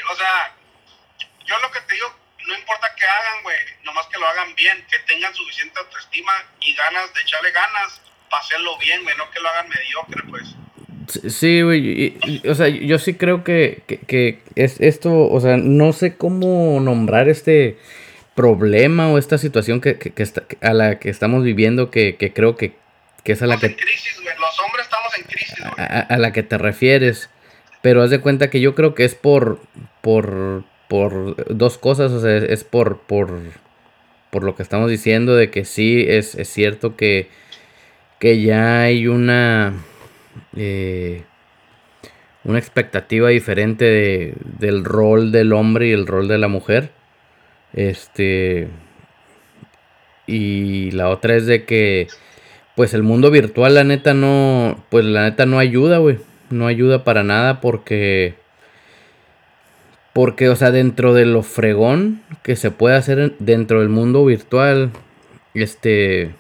o 0.10 0.16
sea, 0.16 0.56
yo 1.46 1.58
lo 1.60 1.72
que 1.72 1.82
te 1.82 1.94
digo, 1.94 2.14
no 2.48 2.56
importa 2.56 2.94
que 2.96 3.06
hagan, 3.06 3.44
güey, 3.44 3.58
nomás 3.84 4.08
que 4.08 4.18
lo 4.18 4.28
hagan 4.28 4.54
bien, 4.56 4.86
que 4.90 5.00
tengan 5.00 5.34
suficiente 5.34 5.80
autoestima 5.80 6.34
y 6.60 6.74
ganas 6.74 7.14
de 7.14 7.22
echarle 7.22 7.52
ganas 7.52 8.02
para 8.30 8.42
hacerlo 8.42 8.78
bien, 8.78 9.04
güey, 9.04 9.16
no 9.18 9.30
que 9.32 9.40
lo 9.40 9.50
hagan 9.50 9.70
mediocre, 9.70 10.24
pues. 10.30 10.56
Sí, 11.08 11.62
güey, 11.62 12.18
o 12.48 12.56
sea, 12.56 12.68
yo 12.70 13.00
sí 13.00 13.16
creo 13.16 13.44
que, 13.44 13.82
que, 14.08 14.40
es 14.56 14.80
esto, 14.80 15.30
o 15.30 15.40
sea, 15.40 15.58
no 15.58 15.92
sé 15.94 16.16
cómo 16.16 16.80
nombrar 16.80 17.30
este 17.30 17.78
problema 18.36 19.10
o 19.10 19.18
esta 19.18 19.38
situación 19.38 19.82
que, 19.82 19.98
que, 19.98 20.24
está, 20.24 20.44
a 20.62 20.74
la 20.74 21.00
que 21.00 21.10
estamos 21.10 21.44
viviendo, 21.44 21.92
que, 21.92 22.16
creo 22.34 22.56
que, 22.56 22.76
es 23.26 23.42
a 23.42 23.48
la 23.48 23.58
que... 23.58 23.76
crisis, 23.76 24.20
güey. 24.22 24.36
Los 24.40 24.60
hombres 24.60 24.86
estamos 24.86 25.18
en 25.18 25.24
crisis, 25.26 25.60
güey. 25.60 25.74
a, 25.78 26.18
la 26.18 26.32
que 26.32 26.44
te 26.44 26.58
refieres. 26.58 27.30
Pero 27.84 28.02
haz 28.02 28.10
de 28.10 28.22
cuenta 28.22 28.50
que 28.50 28.62
yo 28.62 28.76
creo 28.76 28.96
que 28.96 29.04
es 29.04 29.14
por, 29.14 29.60
por, 30.00 30.64
por 30.88 31.54
dos 31.54 31.78
cosas, 31.78 32.14
o 32.14 32.22
sea, 32.22 32.38
es 32.38 32.64
por, 32.64 33.00
por, 33.02 33.42
por 34.30 34.44
lo 34.44 34.56
que 34.56 34.64
estamos 34.64 34.90
diciendo, 34.90 35.36
de 35.36 35.52
que 35.52 35.66
sí, 35.66 36.06
es, 36.08 36.38
cierto 36.44 36.96
que, 36.96 37.28
que 38.20 38.42
ya 38.42 38.84
hay 38.84 39.08
una, 39.08 39.74
eh, 40.56 41.24
una 42.44 42.60
expectativa 42.60 43.30
diferente 43.30 43.86
de, 43.86 44.34
del 44.60 44.84
rol 44.84 45.32
del 45.32 45.54
hombre 45.54 45.88
y 45.88 45.92
el 45.92 46.08
rol 46.08 46.28
de 46.28 46.38
la 46.38 46.48
mujer. 46.48 46.92
Este, 47.74 48.68
y 50.28 50.92
la 50.92 51.10
otra 51.10 51.36
es 51.36 51.46
de 51.46 51.66
que, 51.66 52.08
pues 52.76 52.94
el 52.94 53.04
mundo 53.04 53.32
virtual, 53.32 53.76
la 53.76 53.84
neta 53.84 54.14
no, 54.14 54.84
pues 54.90 55.06
la 55.06 55.24
neta 55.24 55.46
no 55.46 55.60
ayuda, 55.60 55.98
güey 55.98 56.18
no 56.54 56.68
ayuda 56.68 57.04
para 57.04 57.24
nada 57.24 57.60
porque... 57.60 58.36
Porque, 60.14 60.48
o 60.48 60.56
sea, 60.56 60.70
dentro 60.70 61.16
de 61.16 61.26
lo 61.26 61.42
fregón 61.42 62.22
que 62.44 62.56
se 62.56 62.70
puede 62.70 62.96
hacer 62.96 63.36
dentro 63.40 63.80
del 63.80 63.90
mundo 63.90 64.24
virtual, 64.24 64.92
este... 65.56 66.36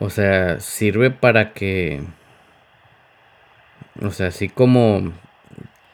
O 0.00 0.10
sea, 0.10 0.58
sirve 0.58 1.10
para 1.10 1.52
que. 1.52 2.00
O 4.00 4.10
sea, 4.10 4.28
así 4.28 4.48
como. 4.48 5.12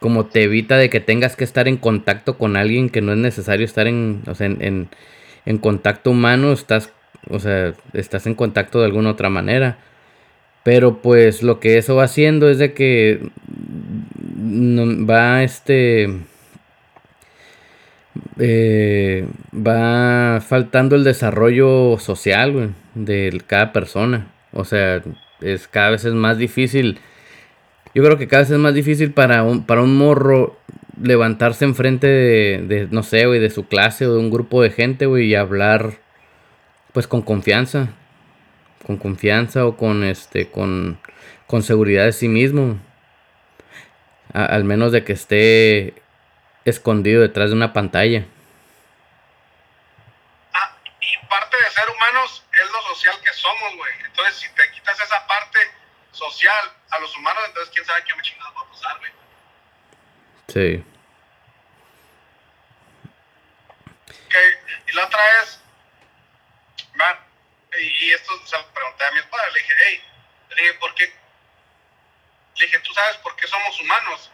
Como 0.00 0.26
te 0.26 0.44
evita 0.44 0.76
de 0.76 0.90
que 0.90 1.00
tengas 1.00 1.34
que 1.34 1.42
estar 1.42 1.66
en 1.66 1.76
contacto 1.76 2.38
con 2.38 2.56
alguien 2.56 2.88
que 2.88 3.00
no 3.00 3.12
es 3.12 3.18
necesario 3.18 3.64
estar 3.64 3.86
en. 3.86 4.22
O 4.26 4.34
sea, 4.34 4.46
en, 4.46 4.88
en, 5.44 5.58
contacto 5.58 6.10
humano, 6.12 6.52
estás. 6.52 6.92
O 7.28 7.40
sea, 7.40 7.74
estás 7.92 8.26
en 8.26 8.34
contacto 8.34 8.80
de 8.80 8.86
alguna 8.86 9.10
otra 9.10 9.28
manera. 9.28 9.78
Pero 10.62 10.98
pues 11.02 11.42
lo 11.42 11.60
que 11.60 11.78
eso 11.78 11.96
va 11.96 12.04
haciendo 12.04 12.48
es 12.48 12.58
de 12.58 12.72
que. 12.74 13.20
Va 14.40 15.42
este 15.42 16.08
eh, 18.38 19.26
va 19.54 20.40
faltando 20.40 20.96
el 20.96 21.04
desarrollo 21.04 21.98
social, 21.98 22.74
de 22.94 23.42
cada 23.46 23.72
persona. 23.72 24.28
O 24.52 24.64
sea, 24.64 25.02
es 25.40 25.68
cada 25.68 25.90
vez 25.90 26.04
es 26.04 26.14
más 26.14 26.38
difícil. 26.38 27.00
Yo 27.98 28.04
creo 28.04 28.16
que 28.16 28.28
cada 28.28 28.42
vez 28.42 28.50
es 28.52 28.58
más 28.58 28.74
difícil 28.74 29.12
para 29.12 29.42
un, 29.42 29.66
para 29.66 29.82
un 29.82 29.96
morro 29.96 30.56
levantarse 31.02 31.64
enfrente 31.64 32.06
de, 32.06 32.62
de 32.64 32.86
no 32.92 33.02
sé, 33.02 33.26
güey, 33.26 33.40
de 33.40 33.50
su 33.50 33.66
clase 33.66 34.06
o 34.06 34.12
de 34.12 34.20
un 34.20 34.30
grupo 34.30 34.62
de 34.62 34.70
gente, 34.70 35.06
güey, 35.06 35.26
y 35.26 35.34
hablar, 35.34 35.94
pues, 36.92 37.08
con 37.08 37.22
confianza. 37.22 37.88
Con 38.86 38.98
confianza 38.98 39.66
o 39.66 39.76
con, 39.76 40.04
este, 40.04 40.48
con, 40.48 41.00
con 41.48 41.64
seguridad 41.64 42.04
de 42.04 42.12
sí 42.12 42.28
mismo. 42.28 42.78
al 44.32 44.62
menos 44.62 44.92
de 44.92 45.02
que 45.02 45.14
esté 45.14 45.94
escondido 46.64 47.20
detrás 47.20 47.50
de 47.50 47.56
una 47.56 47.72
pantalla. 47.72 48.26
Ah, 50.54 50.76
y 51.00 51.26
parte 51.26 51.56
de 51.56 51.68
ser 51.72 51.88
humanos 51.96 52.44
es 52.52 52.70
lo 52.70 52.94
social 52.94 53.16
que 53.24 53.32
somos, 53.32 53.76
güey. 53.76 53.92
Entonces, 54.06 54.36
si 54.36 54.46
te 54.54 54.70
quitas 54.72 55.00
esa 55.00 55.26
parte 55.26 55.58
social 56.18 56.72
a 56.90 56.98
los 56.98 57.16
humanos, 57.16 57.44
entonces 57.46 57.72
quién 57.72 57.86
sabe 57.86 58.04
qué 58.04 58.14
me 58.14 58.22
chingados 58.22 58.56
va 58.56 58.60
a 58.60 58.70
pasar, 58.70 58.98
güey. 58.98 59.12
Sí. 60.48 60.84
y 64.86 64.92
la 64.92 65.04
otra 65.04 65.42
es, 65.42 65.60
man, 66.94 67.18
y, 67.78 68.10
esto 68.10 68.32
se 68.46 68.56
lo 68.56 68.66
pregunté 68.72 69.04
a 69.04 69.10
mi 69.12 69.22
padre, 69.22 69.52
le 69.52 69.60
dije, 69.60 69.74
hey, 69.84 70.04
le 70.50 70.62
dije, 70.62 70.74
¿por 70.74 70.94
qué? 70.94 71.04
Le 72.56 72.66
dije, 72.66 72.78
¿tú 72.80 72.92
sabes 72.92 73.16
por 73.18 73.36
qué 73.36 73.46
somos 73.46 73.80
humanos? 73.80 74.30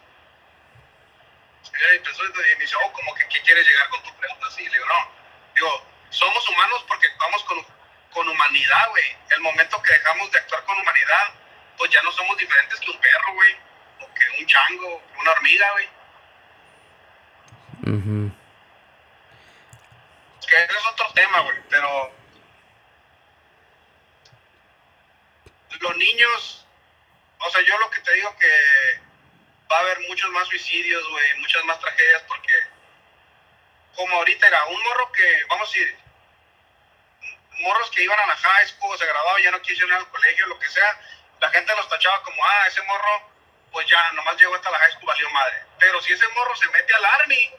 y 1.73 1.97
empezó 1.97 2.25
y 2.25 2.29
me 2.29 2.55
dice, 2.61 2.77
oh, 2.85 2.92
como 2.92 3.14
que 3.14 3.27
¿qué 3.29 3.42
quieres 3.42 3.66
llegar 3.66 3.88
con 3.88 4.03
tu 4.05 4.14
pregunta 4.16 4.47
así? 4.47 4.64
Le 4.64 4.70
digo, 4.70 4.87
no, 4.87 5.11
digo, 5.55 5.87
somos 6.11 6.49
humanos 6.49 6.85
porque 6.87 7.09
actuamos 7.09 7.44
con, 7.44 7.66
con 8.12 8.29
humanidad, 8.29 8.88
güey. 8.90 9.16
El 9.31 9.40
momento 9.40 9.83
que 9.83 9.92
dejamos 9.92 10.31
de 10.31 10.38
actuar 10.38 10.64
con 10.64 10.79
humanidad, 10.79 11.35
pues 11.76 11.90
ya 11.90 12.02
no 12.02 12.12
somos 12.12 12.37
diferentes 12.37 12.80
que 12.80 12.90
un 12.90 13.00
perro, 13.00 13.34
güey, 13.34 13.56
o 14.00 14.14
que 14.14 14.40
un 14.40 14.46
chango, 14.46 15.02
una 15.20 15.30
hormiga, 15.32 15.70
güey. 15.72 15.88
Que 20.48 20.56
ese 20.62 20.76
es 20.76 20.87
otro 20.87 21.12
tema, 21.14 21.40
güey, 21.40 21.58
pero 21.68 22.12
los 25.80 25.96
niños, 25.96 26.66
o 27.38 27.50
sea, 27.50 27.62
yo 27.62 27.78
lo 27.78 27.90
que 27.90 28.00
te 28.00 28.12
digo 28.12 28.37
que 28.38 29.00
va 29.70 29.76
a 29.76 29.80
haber 29.80 30.00
muchos 30.08 30.30
más 30.30 30.46
suicidios, 30.48 31.08
güey, 31.10 31.38
muchas 31.38 31.64
más 31.64 31.78
tragedias, 31.80 32.22
porque 32.28 32.54
como 33.96 34.16
ahorita 34.16 34.46
era 34.46 34.64
un 34.66 34.82
morro 34.82 35.12
que, 35.12 35.44
vamos 35.48 35.68
a 35.68 35.72
decir, 35.72 35.98
morros 37.60 37.90
que 37.90 38.02
iban 38.02 38.18
a 38.18 38.26
la 38.26 38.37
high 38.37 38.68
school, 38.68 38.98
se 38.98 39.06
graduaban, 39.06 39.42
ya 39.42 39.50
no 39.50 39.62
quisieron 39.62 39.90
ir 39.90 39.96
al 39.96 40.08
colegio, 40.08 40.46
lo 40.46 40.58
que 40.58 40.68
sea, 40.68 41.00
la 41.44 41.50
gente 41.50 41.76
los 41.76 41.88
tachaba 41.90 42.22
como, 42.22 42.42
ah, 42.42 42.66
ese 42.66 42.80
morro, 42.83 43.30
pues 43.70 43.87
ya, 43.87 44.12
nomás 44.12 44.35
llegó 44.40 44.54
hasta 44.54 44.70
la 44.70 44.78
high 44.78 44.92
school, 44.92 45.07
valió 45.07 45.28
madre. 45.30 45.62
Pero 45.78 46.00
si 46.00 46.12
ese 46.14 46.26
morro 46.28 46.57
se 46.57 46.68
mete 46.70 46.94
al 46.94 47.04
army, 47.04 47.50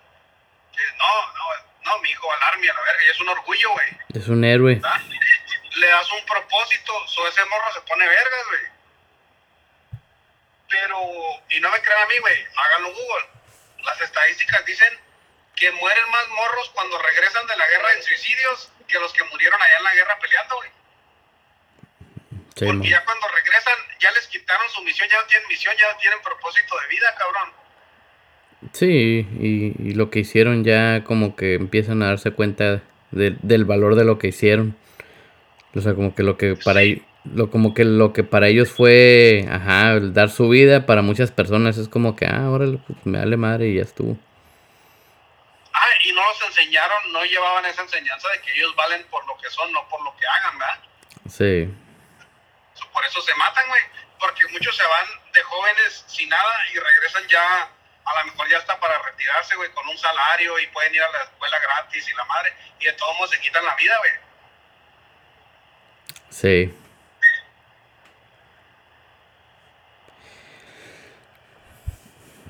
no, 0.98 1.34
no, 1.34 1.46
no, 1.84 2.00
mi 2.00 2.10
hijo, 2.10 2.32
al 2.34 2.44
army, 2.44 2.68
a 2.68 2.74
la 2.74 2.82
verga, 2.82 3.04
y 3.04 3.10
es 3.10 3.20
un 3.20 3.30
orgullo, 3.30 3.72
güey. 3.74 3.98
Es 4.16 4.28
un 4.28 4.44
héroe. 4.44 4.82
Le 5.76 5.88
das 5.88 6.12
un 6.14 6.26
propósito, 6.26 7.08
so 7.08 7.28
ese 7.28 7.46
morro 7.46 7.74
se 7.74 7.82
pone 7.82 8.08
vergas, 8.08 8.48
güey. 8.48 8.62
Pero, 10.70 10.98
y 11.50 11.60
no 11.60 11.70
me 11.70 11.82
crean 11.82 12.02
a 12.02 12.06
mí, 12.08 12.18
güey, 12.18 12.48
háganlo 12.56 12.92
Google. 12.92 13.30
Las 13.84 14.02
estadísticas 14.02 14.66
dicen 14.66 15.00
que 15.56 15.72
mueren 15.74 16.10
más 16.10 16.28
morros 16.30 16.70
cuando 16.74 16.98
regresan 16.98 17.46
de 17.46 17.56
la 17.56 17.68
guerra 17.68 17.94
en 17.94 18.04
suicidios 18.04 18.72
que 18.88 19.00
los 19.00 19.14
que 19.14 19.24
murieron 19.26 19.62
allá 19.62 19.78
en 19.78 19.84
la 19.84 19.94
guerra 19.94 20.18
peleando, 20.18 20.56
güey. 20.56 20.72
Porque 22.58 22.90
ya 22.90 23.04
cuando 23.04 23.28
regresan, 23.28 23.74
ya 24.00 24.12
les 24.12 24.28
quitaron 24.28 24.70
su 24.70 24.82
misión, 24.84 25.10
ya 25.10 25.20
no 25.20 25.28
tienen 25.28 25.48
misión, 25.50 25.76
ya 25.78 25.92
no 25.92 25.98
tienen 26.00 26.22
propósito 26.22 26.76
de 26.80 26.88
vida, 26.88 27.16
cabrón. 27.18 27.52
Sí, 28.72 29.28
y, 29.40 29.94
lo 29.94 30.10
que 30.10 30.20
hicieron 30.20 30.64
ya 30.64 31.04
como 31.04 31.36
que 31.36 31.56
empiezan 31.56 32.02
a 32.02 32.08
darse 32.08 32.32
cuenta 32.32 32.82
del 33.12 33.66
valor 33.66 33.96
de 33.96 34.06
lo 34.06 34.18
que 34.18 34.28
hicieron. 34.28 34.78
O 35.76 35.82
sea, 35.82 35.94
como 35.96 36.16
que 36.16 36.24
lo 36.24 36.38
que 36.38 36.56
para 36.56 36.82
ellos 36.82 37.02
lo 37.26 37.50
como 37.50 37.74
que 37.74 37.84
lo 37.84 38.14
que 38.14 38.24
para 38.24 38.48
ellos 38.48 38.70
fue, 38.70 39.48
ajá, 39.50 40.00
dar 40.00 40.30
su 40.30 40.48
vida, 40.48 40.86
para 40.86 41.02
muchas 41.02 41.32
personas 41.32 41.78
es 41.78 41.90
como 41.90 42.16
que, 42.16 42.26
ah, 42.26 42.46
ahora 42.46 42.68
pues, 42.88 43.06
me 43.06 43.18
vale 43.18 43.36
madre 43.36 43.68
y 43.68 43.76
ya 43.76 43.82
estuvo. 43.82 44.18
Ah, 45.74 45.88
y 46.04 46.14
no 46.14 46.22
los 46.22 46.42
enseñaron, 46.48 47.12
no 47.12 47.26
llevaban 47.26 47.66
esa 47.66 47.82
enseñanza 47.82 48.30
de 48.30 48.42
que 48.42 48.54
ellos 48.54 48.74
valen 48.76 49.04
por 49.10 49.26
lo 49.28 49.36
que 49.38 49.50
son, 49.50 49.72
no 49.72 49.88
por 49.90 50.04
lo 50.04 50.16
que 50.16 50.26
hagan, 50.26 50.60
¿verdad? 50.60 50.80
Sí. 51.28 51.85
Por 52.96 53.06
eso 53.06 53.22
se 53.22 53.36
matan, 53.36 53.68
güey, 53.68 53.82
porque 54.18 54.48
muchos 54.54 54.74
se 54.78 54.84
van 54.84 55.06
de 55.34 55.44
jóvenes 55.44 56.06
sin 56.08 56.30
nada 56.30 56.54
y 56.74 56.80
regresan 56.80 57.28
ya, 57.28 57.70
a 58.06 58.20
lo 58.20 58.32
mejor 58.32 58.50
ya 58.50 58.58
está 58.58 58.80
para 58.80 58.98
retirarse, 59.04 59.54
güey, 59.58 59.70
con 59.74 59.86
un 59.90 59.98
salario 59.98 60.58
y 60.60 60.68
pueden 60.68 60.96
ir 60.96 61.04
a 61.04 61.12
la 61.12 61.24
escuela 61.24 61.60
gratis 61.60 62.08
y 62.08 62.14
la 62.14 62.24
madre, 62.24 62.54
y 62.80 62.86
de 62.86 62.94
todos 62.94 63.14
modos 63.18 63.32
se 63.32 63.42
quitan 63.42 63.66
la 63.66 63.76
vida, 63.76 63.98
güey. 63.98 64.12
Sí. 66.30 66.74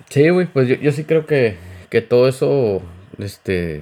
Sí, 0.10 0.30
güey, 0.30 0.46
pues 0.46 0.68
yo, 0.80 0.92
sí 0.92 1.06
creo 1.06 1.26
que, 1.26 1.58
todo 2.08 2.28
eso 2.28 2.84
este, 3.18 3.82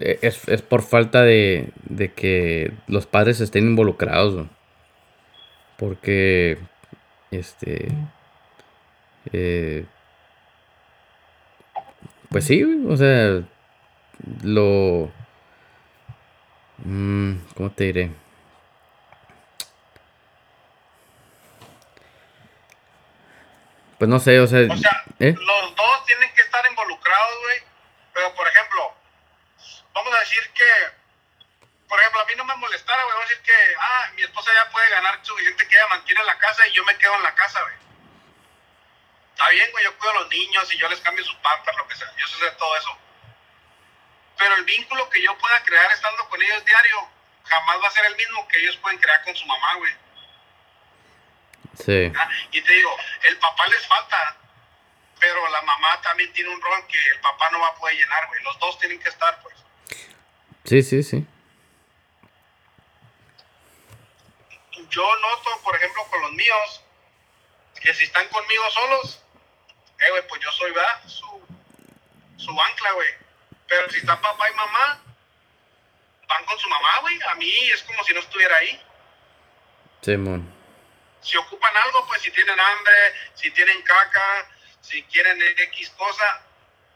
es, 0.00 0.62
por 0.62 0.82
falta 0.82 1.22
de, 1.22 1.72
que 2.14 2.72
los 2.88 3.06
padres 3.06 3.40
estén 3.40 3.64
involucrados, 3.64 4.46
Porque, 5.78 6.58
este, 7.30 7.88
eh, 9.32 9.86
pues 12.30 12.44
sí, 12.44 12.64
o 12.88 12.96
sea, 12.96 13.42
lo, 14.42 15.12
mm, 16.78 17.36
¿cómo 17.54 17.70
te 17.70 17.84
diré? 17.84 18.10
Pues 23.98 24.08
no 24.08 24.18
sé, 24.18 24.38
o 24.40 24.46
sea... 24.46 24.60
¿eh? 24.60 24.66
los 24.68 25.76
dos 25.76 26.04
tienen 26.06 26.30
que 26.34 26.42
estar 26.42 26.64
involucrados, 26.70 27.34
güey. 27.42 27.58
Pero, 28.14 28.34
por 28.34 28.46
ejemplo, 28.48 28.92
vamos 29.94 30.12
a 30.14 30.20
decir 30.20 30.42
que... 30.54 30.97
Por 31.88 31.98
ejemplo, 31.98 32.20
a 32.20 32.24
mí 32.26 32.32
no 32.36 32.44
me 32.44 32.56
molestara, 32.56 33.02
güey. 33.04 33.14
Vamos 33.14 33.26
a 33.26 33.28
decir 33.30 33.44
que, 33.44 33.74
ah, 33.80 34.10
mi 34.14 34.22
esposa 34.22 34.52
ya 34.52 34.70
puede 34.70 34.90
ganar 34.90 35.18
suficiente 35.22 35.66
que 35.66 35.76
ella 35.76 35.86
mantiene 35.88 36.22
la 36.24 36.38
casa 36.38 36.66
y 36.66 36.72
yo 36.72 36.84
me 36.84 36.96
quedo 36.98 37.14
en 37.14 37.22
la 37.22 37.34
casa, 37.34 37.62
güey. 37.62 37.74
Está 39.32 39.50
bien, 39.50 39.70
güey, 39.70 39.84
yo 39.84 39.96
cuido 39.96 40.10
a 40.10 40.20
los 40.20 40.28
niños 40.28 40.72
y 40.72 40.78
yo 40.78 40.88
les 40.88 41.00
cambio 41.00 41.24
sus 41.24 41.36
papas, 41.36 41.74
lo 41.76 41.88
que 41.88 41.96
sea. 41.96 42.12
Yo 42.16 42.26
sé 42.26 42.50
todo 42.58 42.76
eso. 42.76 42.98
Pero 44.36 44.54
el 44.54 44.64
vínculo 44.64 45.08
que 45.08 45.22
yo 45.22 45.36
pueda 45.38 45.62
crear 45.64 45.90
estando 45.92 46.28
con 46.28 46.42
ellos 46.42 46.64
diario 46.64 47.08
jamás 47.44 47.82
va 47.82 47.88
a 47.88 47.90
ser 47.90 48.04
el 48.04 48.16
mismo 48.16 48.46
que 48.48 48.58
ellos 48.58 48.76
pueden 48.78 48.98
crear 48.98 49.22
con 49.24 49.34
su 49.34 49.46
mamá, 49.46 49.74
güey. 49.76 49.92
Sí. 51.74 52.12
Y 52.52 52.60
te 52.60 52.72
digo, 52.72 52.96
el 53.22 53.38
papá 53.38 53.66
les 53.68 53.86
falta, 53.86 54.36
pero 55.20 55.48
la 55.48 55.62
mamá 55.62 56.00
también 56.02 56.32
tiene 56.32 56.50
un 56.50 56.60
rol 56.60 56.86
que 56.86 56.98
el 57.08 57.20
papá 57.20 57.50
no 57.50 57.60
va 57.60 57.68
a 57.68 57.74
poder 57.76 57.96
llenar, 57.96 58.26
güey. 58.26 58.42
Los 58.42 58.58
dos 58.58 58.78
tienen 58.78 59.00
que 59.00 59.08
estar, 59.08 59.40
pues. 59.42 59.56
Sí, 60.64 60.82
sí, 60.82 61.02
sí. 61.02 61.26
Yo 64.90 65.16
noto, 65.16 65.62
por 65.62 65.76
ejemplo, 65.76 66.04
con 66.10 66.20
los 66.22 66.32
míos, 66.32 66.84
que 67.80 67.94
si 67.94 68.04
están 68.04 68.28
conmigo 68.28 68.70
solos, 68.70 69.22
eh, 69.98 70.10
güey, 70.10 70.26
pues 70.28 70.40
yo 70.42 70.52
soy, 70.52 70.72
¿verdad? 70.72 71.02
Su, 71.06 71.46
su 72.36 72.50
ancla, 72.60 72.92
güey. 72.92 73.08
Pero 73.68 73.90
si 73.90 73.98
están 73.98 74.20
papá 74.20 74.50
y 74.50 74.54
mamá, 74.54 75.02
van 76.28 76.44
con 76.44 76.58
su 76.58 76.68
mamá, 76.68 76.98
güey. 77.00 77.18
A 77.28 77.34
mí 77.34 77.52
es 77.70 77.82
como 77.82 78.02
si 78.04 78.14
no 78.14 78.20
estuviera 78.20 78.56
ahí. 78.56 78.82
Simón 80.02 80.58
si 81.20 81.36
ocupan 81.36 81.76
algo, 81.76 82.06
pues 82.06 82.22
si 82.22 82.30
tienen 82.30 82.58
hambre, 82.58 82.94
si 83.34 83.50
tienen 83.50 83.82
caca, 83.82 84.48
si 84.80 85.02
quieren 85.04 85.38
X 85.42 85.90
cosa, 85.90 86.42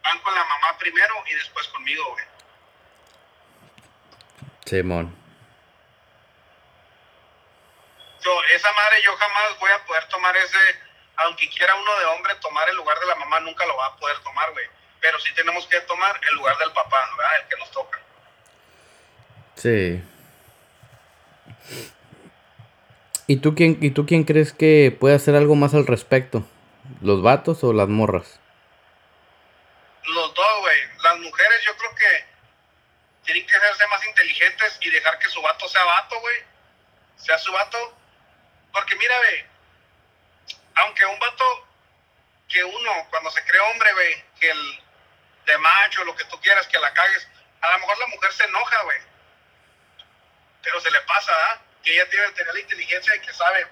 van 0.02 0.18
con 0.20 0.34
la 0.34 0.44
mamá 0.44 0.78
primero 0.78 1.14
y 1.30 1.34
después 1.34 1.68
conmigo, 1.68 2.04
güey. 2.12 2.24
Simón. 4.64 5.21
Yo, 8.22 8.42
esa 8.54 8.72
madre 8.72 9.02
yo 9.02 9.16
jamás 9.16 9.58
voy 9.58 9.70
a 9.70 9.84
poder 9.84 10.04
tomar 10.08 10.36
ese, 10.36 10.58
aunque 11.16 11.48
quiera 11.50 11.74
uno 11.74 11.98
de 11.98 12.04
hombre 12.06 12.34
tomar 12.36 12.68
el 12.68 12.76
lugar 12.76 12.98
de 12.98 13.06
la 13.06 13.14
mamá, 13.16 13.40
nunca 13.40 13.66
lo 13.66 13.76
va 13.76 13.86
a 13.86 13.96
poder 13.96 14.18
tomar, 14.20 14.50
güey. 14.52 14.66
Pero 15.00 15.18
sí 15.20 15.34
tenemos 15.34 15.66
que 15.66 15.80
tomar 15.82 16.18
el 16.30 16.34
lugar 16.36 16.56
del 16.58 16.72
papá, 16.72 17.08
¿verdad? 17.16 17.40
El 17.42 17.48
que 17.48 17.56
nos 17.56 17.70
toca. 17.70 18.00
Sí. 19.56 20.02
¿Y 23.26 23.36
tú 23.36 23.54
quién, 23.54 23.78
y 23.80 23.90
tú 23.90 24.06
quién 24.06 24.24
crees 24.24 24.52
que 24.52 24.96
puede 24.98 25.14
hacer 25.14 25.34
algo 25.34 25.54
más 25.54 25.74
al 25.74 25.86
respecto? 25.86 26.44
¿Los 27.00 27.22
vatos 27.22 27.62
o 27.64 27.72
las 27.72 27.88
morras? 27.88 28.40
Los 30.04 30.34
dos, 30.34 30.60
güey. 30.60 30.78
Las 31.02 31.18
mujeres 31.18 31.62
yo 31.64 31.76
creo 31.76 31.94
que 31.94 32.26
tienen 33.24 33.46
que 33.46 33.56
hacerse 33.56 33.86
más 33.86 34.06
inteligentes 34.06 34.78
y 34.82 34.90
dejar 34.90 35.18
que 35.18 35.28
su 35.28 35.40
vato 35.40 35.68
sea 35.68 35.84
vato, 35.84 36.20
güey. 36.20 36.36
Sea 37.16 37.38
su 37.38 37.52
vato. 37.52 37.96
Porque 38.72 38.96
mira, 38.96 39.16
güey, 39.18 39.44
aunque 40.76 41.06
un 41.06 41.18
vato 41.18 41.68
que 42.48 42.64
uno, 42.64 43.06
cuando 43.10 43.30
se 43.30 43.44
cree 43.44 43.60
hombre, 43.60 43.92
güey, 43.92 44.24
que 44.38 44.50
el 44.50 44.82
de 45.46 45.58
macho, 45.58 46.04
lo 46.04 46.14
que 46.16 46.24
tú 46.24 46.40
quieras, 46.40 46.66
que 46.66 46.78
la 46.78 46.92
cagues, 46.92 47.28
a 47.60 47.72
lo 47.72 47.78
mejor 47.80 47.98
la 47.98 48.06
mujer 48.06 48.32
se 48.32 48.44
enoja, 48.44 48.82
güey. 48.82 48.98
Pero 50.62 50.80
se 50.80 50.90
le 50.90 51.00
pasa, 51.02 51.32
¿ah? 51.32 51.60
Que 51.82 51.94
ella 51.94 52.08
tiene 52.08 52.30
tener 52.30 52.54
la 52.54 52.60
inteligencia 52.60 53.16
y 53.16 53.20
que 53.20 53.32
sabe, 53.32 53.66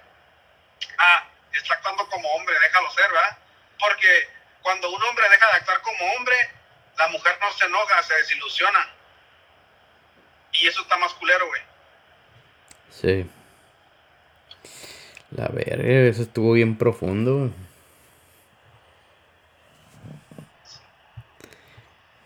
ah, 0.98 1.28
está 1.52 1.74
actuando 1.74 2.08
como 2.08 2.28
hombre, 2.34 2.58
déjalo 2.58 2.90
ser, 2.90 3.10
¿verdad? 3.10 3.38
Porque 3.78 4.28
cuando 4.62 4.90
un 4.90 5.02
hombre 5.02 5.28
deja 5.28 5.46
de 5.46 5.52
actuar 5.52 5.80
como 5.82 6.12
hombre, 6.14 6.36
la 6.96 7.08
mujer 7.08 7.38
no 7.40 7.52
se 7.52 7.64
enoja, 7.66 8.02
se 8.02 8.14
desilusiona. 8.14 8.94
Y 10.52 10.66
eso 10.66 10.82
está 10.82 10.96
más 10.96 11.14
culero, 11.14 11.46
güey. 11.46 11.62
Sí. 12.90 13.30
La 15.30 15.46
verga, 15.48 16.08
eso 16.08 16.22
estuvo 16.22 16.52
bien 16.52 16.76
profundo. 16.76 17.50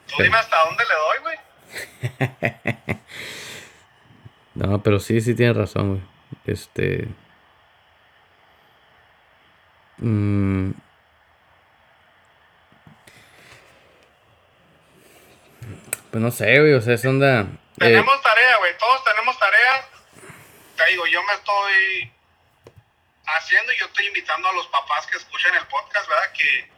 Tú 0.09 0.23
dime 0.23 0.37
hasta 0.39 0.57
dónde 0.65 0.85
le 0.85 0.95
doy, 0.95 1.19
güey. 1.23 1.39
no, 4.55 4.83
pero 4.83 5.01
sí, 5.01 5.21
sí 5.21 5.35
tienes 5.35 5.57
razón, 5.57 5.89
güey. 5.91 6.03
Este. 6.47 7.09
Mm. 9.99 10.73
Pues 16.11 16.23
no 16.23 16.31
sé, 16.31 16.61
güey, 16.61 16.75
o 16.75 16.81
sea, 16.81 16.95
es 16.95 17.05
onda. 17.05 17.41
Eh, 17.41 17.47
tenemos 17.77 18.23
tarea, 18.23 18.57
güey, 18.59 18.79
todos 18.79 19.05
tenemos 19.05 19.39
tarea. 19.39 19.89
Te 20.77 20.87
digo, 20.91 21.07
yo 21.07 21.23
me 21.25 21.33
estoy 21.33 22.13
haciendo 23.27 23.73
yo 23.73 23.87
estoy 23.87 24.07
invitando 24.07 24.49
a 24.49 24.53
los 24.53 24.67
papás 24.69 25.07
que 25.07 25.17
escuchen 25.17 25.55
el 25.55 25.67
podcast, 25.67 26.09
¿verdad? 26.09 26.33
Que, 26.33 26.71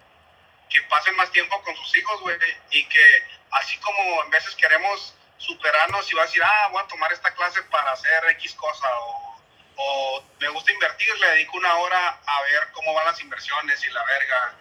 que 0.68 0.82
pasen 0.82 1.16
más 1.16 1.30
tiempo 1.30 1.60
con 1.62 1.76
sus 1.76 1.96
hijos, 1.96 2.20
güey, 2.20 2.36
y 2.70 2.84
que 2.86 3.24
así 3.52 3.76
como 3.78 4.24
en 4.24 4.30
veces 4.30 4.54
queremos 4.56 5.14
superarnos 5.38 6.10
y 6.10 6.14
va 6.14 6.22
a 6.22 6.26
decir, 6.26 6.42
ah, 6.44 6.68
voy 6.70 6.82
a 6.82 6.86
tomar 6.88 7.12
esta 7.12 7.34
clase 7.34 7.62
para 7.64 7.92
hacer 7.92 8.24
X 8.30 8.54
cosa, 8.54 8.88
o, 9.00 9.40
o 9.76 10.24
me 10.40 10.48
gusta 10.48 10.72
invertir, 10.72 11.14
le 11.18 11.28
dedico 11.30 11.56
una 11.56 11.74
hora 11.76 12.20
a 12.26 12.42
ver 12.42 12.68
cómo 12.72 12.94
van 12.94 13.06
las 13.06 13.20
inversiones 13.20 13.84
y 13.84 13.90
la 13.90 14.04
verga, 14.04 14.54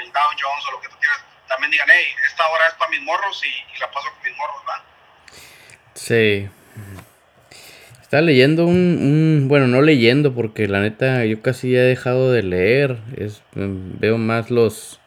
el 0.00 0.12
Dow 0.12 0.30
Jones 0.38 0.66
o 0.68 0.72
lo 0.72 0.80
que 0.80 0.88
tú 0.88 0.98
quieras, 0.98 1.20
también 1.48 1.70
digan, 1.70 1.88
hey, 1.90 2.14
esta 2.26 2.48
hora 2.48 2.66
es 2.66 2.74
para 2.74 2.90
mis 2.90 3.00
morros 3.02 3.42
y, 3.44 3.78
la 3.78 3.90
paso 3.90 4.10
con 4.10 4.22
mis 4.22 4.36
morros, 4.36 4.64
¿verdad? 4.66 4.84
Sí. 5.94 6.48
Estaba 8.06 8.22
leyendo 8.22 8.66
un, 8.66 8.76
un, 8.76 9.48
bueno, 9.48 9.66
no 9.66 9.82
leyendo 9.82 10.32
porque 10.32 10.68
la 10.68 10.80
neta 10.80 11.24
yo 11.24 11.42
casi 11.42 11.74
he 11.74 11.80
dejado 11.80 12.30
de 12.30 12.44
leer, 12.44 12.98
es, 13.16 13.42
veo 13.52 14.16
más 14.16 14.52
los, 14.52 15.00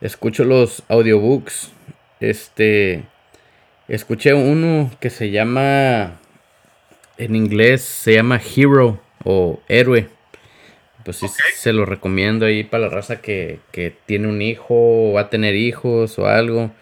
escucho 0.00 0.42
los 0.42 0.82
audiobooks, 0.88 1.70
este, 2.18 3.04
escuché 3.86 4.34
uno 4.34 4.90
que 4.98 5.10
se 5.10 5.30
llama, 5.30 6.18
en 7.18 7.36
inglés 7.36 7.82
se 7.82 8.14
llama 8.14 8.40
Hero 8.42 9.00
o 9.24 9.60
Héroe, 9.68 10.08
pues 11.04 11.18
sí, 11.18 11.28
se 11.54 11.72
lo 11.72 11.84
recomiendo 11.84 12.46
ahí 12.46 12.64
para 12.64 12.86
la 12.86 12.90
raza 12.90 13.20
que, 13.20 13.60
que 13.70 13.94
tiene 14.06 14.26
un 14.26 14.42
hijo 14.42 14.74
o 14.74 15.12
va 15.12 15.20
a 15.20 15.30
tener 15.30 15.54
hijos 15.54 16.18
o 16.18 16.26
algo, 16.26 16.72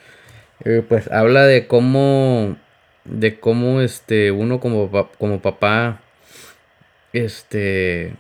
eh, 0.65 0.83
pues 0.89 1.13
habla 1.13 1.45
de 1.45 1.67
cómo 1.67 2.57
de 3.09 3.39
cómo 3.39 3.81
este 3.81 4.31
uno 4.31 4.61
como, 4.61 4.91
como 5.19 5.41
papá 5.41 6.01
este 7.13 8.15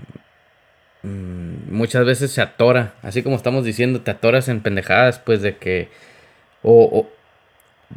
mm, 1.02 1.74
muchas 1.74 2.04
veces 2.04 2.30
se 2.30 2.40
atora, 2.40 2.94
así 3.02 3.22
como 3.22 3.36
estamos 3.36 3.64
diciendo, 3.64 4.00
te 4.00 4.10
atoras 4.10 4.48
en 4.48 4.60
pendejadas, 4.60 5.18
pues 5.18 5.42
de 5.42 5.56
que 5.56 5.88
o, 6.62 7.08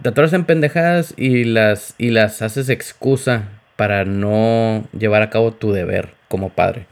te 0.02 0.10
atoras 0.10 0.34
en 0.34 0.46
pendejadas 0.46 1.14
y 1.18 1.44
las 1.44 1.96
y 1.98 2.12
las 2.12 2.42
haces 2.42 2.70
excusa 2.70 3.50
para 3.76 4.06
no 4.06 4.84
llevar 4.98 5.22
a 5.22 5.30
cabo 5.30 5.54
tu 5.54 5.72
deber 5.72 6.10
como 6.28 6.50
padre. 6.50 6.86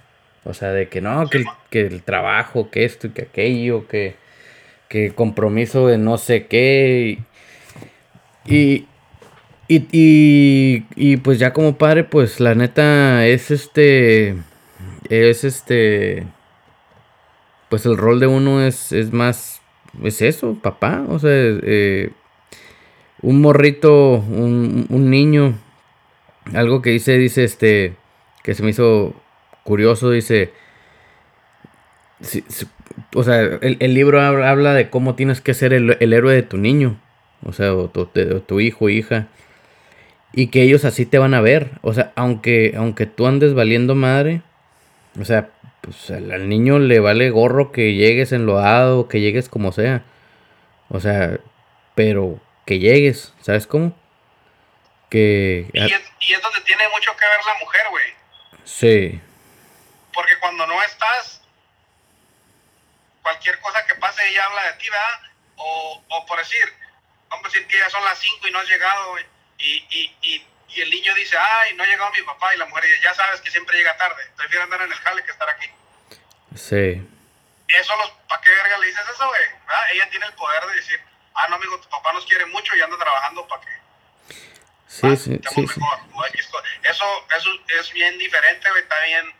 O 0.46 0.54
sea, 0.54 0.72
de 0.72 0.88
que 0.88 1.02
no, 1.02 1.28
que 1.30 1.40
el, 1.40 1.46
que 1.70 1.82
el 1.82 2.04
trabajo, 2.04 2.72
que 2.72 2.86
esto 2.86 3.08
y 3.08 3.10
que 3.10 3.24
aquello, 3.24 3.88
que, 3.88 4.16
que 4.88 5.12
compromiso 5.12 5.88
de 5.88 5.98
no 5.98 6.18
sé 6.18 6.48
qué. 6.48 7.20
y, 8.46 8.88
y, 9.70 10.86
y, 10.96 11.18
pues 11.18 11.40
ya 11.40 11.52
como 11.52 11.78
padre, 11.78 12.06
pues 12.06 12.40
la 12.40 12.56
neta 12.56 13.26
es 13.28 13.52
este. 13.52 14.38
Es 15.10 15.44
este. 15.44 16.26
Pues 17.70 17.86
el 17.86 17.98
rol 17.98 18.22
de 18.22 18.28
uno 18.28 18.62
es, 18.66 18.94
es 18.94 19.12
más. 19.12 19.62
Es 20.04 20.22
eso, 20.22 20.58
papá. 20.62 21.06
O 21.10 21.20
sea, 21.20 21.32
eh, 21.34 22.12
un 23.22 23.42
morrito, 23.42 24.14
un, 24.14 24.86
un, 24.90 25.10
niño. 25.10 25.56
Algo 26.54 26.82
que 26.82 26.92
dice, 26.92 27.18
dice 27.18 27.44
este. 27.44 27.96
Que 28.44 28.54
se 28.54 28.64
me 28.64 28.70
hizo 28.70 29.14
curioso, 29.64 30.12
dice. 30.12 30.54
o 33.16 33.24
sea, 33.24 33.42
el, 33.42 33.76
el 33.82 33.94
libro 33.94 34.22
habla, 34.22 34.74
de 34.74 34.90
cómo 34.90 35.16
tienes 35.16 35.42
que 35.42 35.54
ser 35.54 35.74
el, 35.74 35.98
el 36.00 36.14
héroe 36.14 36.34
de 36.34 36.44
tu 36.44 36.58
niño. 36.58 37.02
O 37.44 37.52
sea, 37.52 37.74
o 37.74 37.90
tu, 37.90 38.02
o 38.04 38.42
tu 38.42 38.62
hijo, 38.62 38.88
hija 38.88 39.28
y 40.38 40.52
que 40.52 40.62
ellos 40.62 40.86
así 40.86 41.08
te 41.08 41.18
van 41.18 41.34
a 41.34 41.42
ver. 41.42 41.72
O 41.82 41.96
sea, 41.96 42.14
aunque, 42.16 42.76
aunque 42.78 43.08
tú 43.08 43.26
andes 43.26 43.56
valiendo 43.56 43.96
madre, 43.96 44.44
o 45.20 45.26
sea, 45.26 45.50
pues 45.82 46.12
al, 46.12 46.48
niño 46.48 46.78
le 46.78 47.00
vale 47.00 47.32
gorro 47.32 47.72
que 47.72 47.96
llegues 47.96 48.32
enloado, 48.32 49.08
que 49.08 49.20
llegues 49.20 49.50
como 49.50 49.72
sea. 49.72 50.04
O 50.90 51.00
sea, 51.00 51.40
pero 51.96 52.40
que 52.68 52.78
llegues, 52.78 53.34
¿sabes 53.42 53.66
cómo? 53.66 53.98
Que... 55.10 55.66
Y 55.74 55.80
es, 55.80 56.04
y 56.20 56.34
es 56.34 56.42
donde 56.44 56.62
tiene 56.62 56.88
mucho 56.90 57.18
que 57.18 57.26
ver 57.26 57.40
la 57.44 57.60
mujer, 57.60 57.82
güey. 57.90 58.06
Sí. 58.64 59.20
Porque 60.14 60.38
cuando 60.40 60.68
no 60.68 60.84
estás, 60.84 61.42
cualquier 63.24 63.60
cosa 63.60 63.84
que 63.88 63.96
pase, 63.96 64.22
ella 64.30 64.46
habla 64.46 64.66
de 64.66 64.74
ti, 64.74 64.86
¿verdad? 64.88 65.32
O, 65.56 66.04
o 66.10 66.26
por 66.28 66.38
decir, 66.38 66.62
vamos 67.28 67.48
a 67.48 67.50
decir 67.50 67.66
que 67.66 67.80
ya 67.80 67.90
son 67.90 68.04
las 68.04 68.20
5 68.20 68.48
y 68.48 68.52
no 68.52 68.60
has 68.60 68.70
llegado, 68.70 69.10
güey 69.14 69.37
y, 69.58 69.86
y, 69.90 70.16
y, 70.22 70.46
y, 70.70 70.82
el 70.82 70.90
niño 70.90 71.14
dice, 71.16 71.38
ay, 71.38 71.76
no 71.76 71.84
ha 71.84 71.88
llegado 71.88 72.12
mi 72.12 72.22
papá, 72.22 72.54
y 72.54 72.58
la 72.58 72.66
mujer 72.66 72.84
dice, 72.86 73.00
ya 73.04 73.14
sabes 73.14 73.42
que 73.42 73.52
siempre 73.52 73.78
llega 73.78 73.98
tarde, 73.98 74.24
prefiero 74.36 74.64
andar 74.64 74.82
en 74.82 74.92
el 74.92 74.98
jale 74.98 75.24
que 75.24 75.32
estar 75.32 75.50
aquí. 75.50 75.70
Sí. 76.56 77.08
Eso, 77.68 77.96
los, 77.98 78.12
¿para 78.30 78.42
qué 78.42 78.50
verga 78.52 78.78
le 78.78 78.88
dices 78.88 79.04
eso, 79.14 79.28
güey? 79.28 79.42
Ella 79.94 80.10
tiene 80.10 80.26
el 80.26 80.34
poder 80.34 80.66
de 80.68 80.76
decir, 80.76 81.00
ah, 81.36 81.48
no, 81.50 81.56
amigo, 81.56 81.80
tu 81.80 81.90
papá 81.90 82.14
nos 82.14 82.26
quiere 82.26 82.46
mucho 82.46 82.76
y 82.76 82.82
anda 82.82 82.98
trabajando 82.98 83.48
para 83.48 83.62
que... 83.62 83.68
Sí, 84.88 85.16
sí, 85.18 85.42
sí, 85.54 85.66
Eso, 86.84 87.06
eso 87.36 87.50
es 87.80 87.94
bien 87.94 88.18
diferente, 88.18 88.70
güey, 88.70 88.84
está 88.84 88.96
bien... 89.06 89.34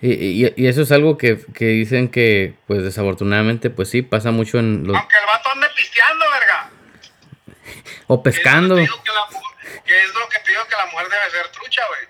Y, 0.00 0.12
y, 0.12 0.54
y, 0.56 0.66
eso 0.66 0.82
es 0.82 0.92
algo 0.92 1.16
que, 1.16 1.38
que, 1.54 1.64
dicen 1.66 2.10
que, 2.10 2.54
pues 2.66 2.82
desafortunadamente, 2.82 3.70
pues 3.70 3.88
sí, 3.88 4.02
pasa 4.02 4.30
mucho 4.32 4.58
en 4.58 4.86
los... 4.86 4.96
Aunque 4.96 5.16
el 5.16 5.26
vato 5.26 5.50
ande 5.50 5.66
pisteando, 5.74 6.30
verga. 6.30 6.70
O 8.06 8.22
pescando. 8.22 8.76
Que 8.76 8.82
es, 8.82 10.14
lo 10.14 10.28
que 10.28 10.38
te 10.40 10.50
digo 10.50 10.66
que 10.66 10.76
la 10.76 10.86
mujer 10.86 11.08
debe 11.08 11.30
ser 11.30 11.48
trucha, 11.48 11.82
güey. 11.88 12.00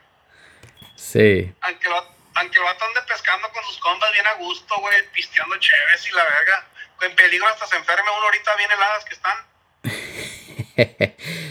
Sí. 0.96 1.52
Aunque 1.60 1.88
lo, 1.88 1.96
aunque 2.34 2.58
lo 2.58 2.68
ande 2.68 3.00
pescando 3.06 3.48
con 3.52 3.62
sus 3.64 3.78
compas 3.78 4.12
bien 4.12 4.26
a 4.26 4.34
gusto, 4.34 4.74
güey, 4.80 4.94
pisteando 5.12 5.56
chéves 5.56 6.08
y 6.08 6.12
la 6.12 6.24
verga. 6.24 6.68
En 7.02 7.16
peligro 7.16 7.46
hasta 7.48 7.66
se 7.66 7.76
enferme 7.76 8.08
uno 8.16 8.24
ahorita 8.24 8.56
bien 8.56 8.70
heladas 8.70 9.04
que 9.04 9.14
están. 9.14 9.36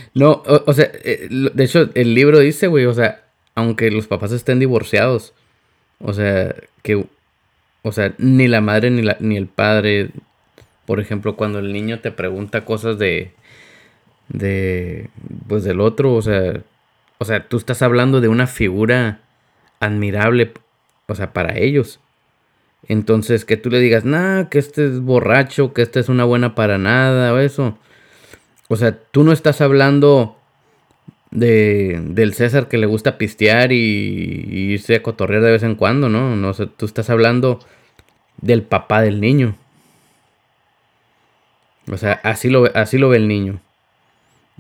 no, 0.14 0.32
o, 0.32 0.64
o, 0.66 0.74
sea, 0.74 0.90
eh, 0.94 1.28
de 1.30 1.64
hecho, 1.64 1.90
el 1.94 2.16
libro 2.16 2.40
dice, 2.40 2.68
güey, 2.68 2.86
o 2.86 2.94
sea, 2.94 3.24
aunque 3.56 3.92
los 3.92 4.08
papás 4.08 4.32
estén 4.32 4.60
divorciados, 4.60 5.34
o 6.00 6.14
sea, 6.14 6.54
que, 6.82 7.06
o 7.82 7.92
sea, 7.92 8.14
ni 8.18 8.48
la 8.48 8.62
madre 8.62 8.90
ni, 8.90 9.02
la, 9.02 9.18
ni 9.20 9.38
el 9.38 9.48
padre, 9.48 10.10
por 10.86 11.00
ejemplo, 11.00 11.36
cuando 11.36 11.60
el 11.60 11.72
niño 11.72 12.00
te 12.00 12.12
pregunta 12.12 12.66
cosas 12.66 12.98
de, 12.98 13.34
de 14.30 15.10
pues 15.48 15.64
del 15.64 15.82
otro, 15.82 16.14
o 16.14 16.22
sea, 16.22 16.62
o 17.18 17.26
sea, 17.26 17.48
tú 17.48 17.58
estás 17.58 17.82
hablando 17.82 18.22
de 18.22 18.28
una 18.28 18.48
figura 18.48 19.22
admirable, 19.80 20.54
o 21.08 21.16
sea, 21.16 21.34
para 21.34 21.58
ellos. 21.58 22.00
Entonces, 22.88 23.46
que 23.46 23.58
tú 23.58 23.70
le 23.70 23.80
digas, 23.80 24.04
nah, 24.04 24.46
que 24.50 24.60
este 24.60 24.86
es 24.88 25.00
borracho, 25.00 25.74
que 25.74 25.82
este 25.84 26.00
es 26.00 26.10
una 26.10 26.26
buena 26.26 26.56
para 26.56 26.78
nada, 26.78 27.34
o 27.34 27.40
eso. 27.40 27.78
O 28.68 28.76
sea, 28.76 28.98
tú 28.98 29.24
no 29.24 29.32
estás 29.32 29.62
hablando 29.62 30.38
de, 31.32 32.02
del 32.10 32.34
César 32.34 32.68
que 32.68 32.78
le 32.78 32.86
gusta 32.86 33.18
pistear 33.18 33.72
y, 33.72 34.72
irse 34.74 34.96
a 34.96 35.04
cotorrear 35.04 35.42
de 35.44 35.52
vez 35.52 35.64
en 35.64 35.76
cuando, 35.76 36.10
¿no? 36.10 36.36
No 36.36 36.54
sé, 36.54 36.68
tú 36.68 36.86
estás 36.86 37.10
hablando 37.10 37.60
del 38.42 38.64
papá 38.64 39.02
del 39.02 39.22
niño. 39.22 39.56
O 41.92 41.98
sea, 41.98 42.14
así 42.24 42.50
lo, 42.50 42.70
así 42.76 42.98
lo 42.98 43.10
ve 43.10 43.18
el 43.18 43.28
niño. 43.28 43.60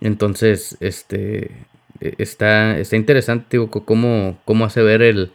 Entonces, 0.03 0.75
este, 0.81 1.65
e, 2.01 2.15
está, 2.17 2.77
está 2.77 2.97
interesante, 2.97 3.47
digo, 3.51 3.71
cómo, 3.71 4.37
cómo 4.43 4.65
hace 4.65 4.81
ver 4.83 5.01
el, 5.01 5.31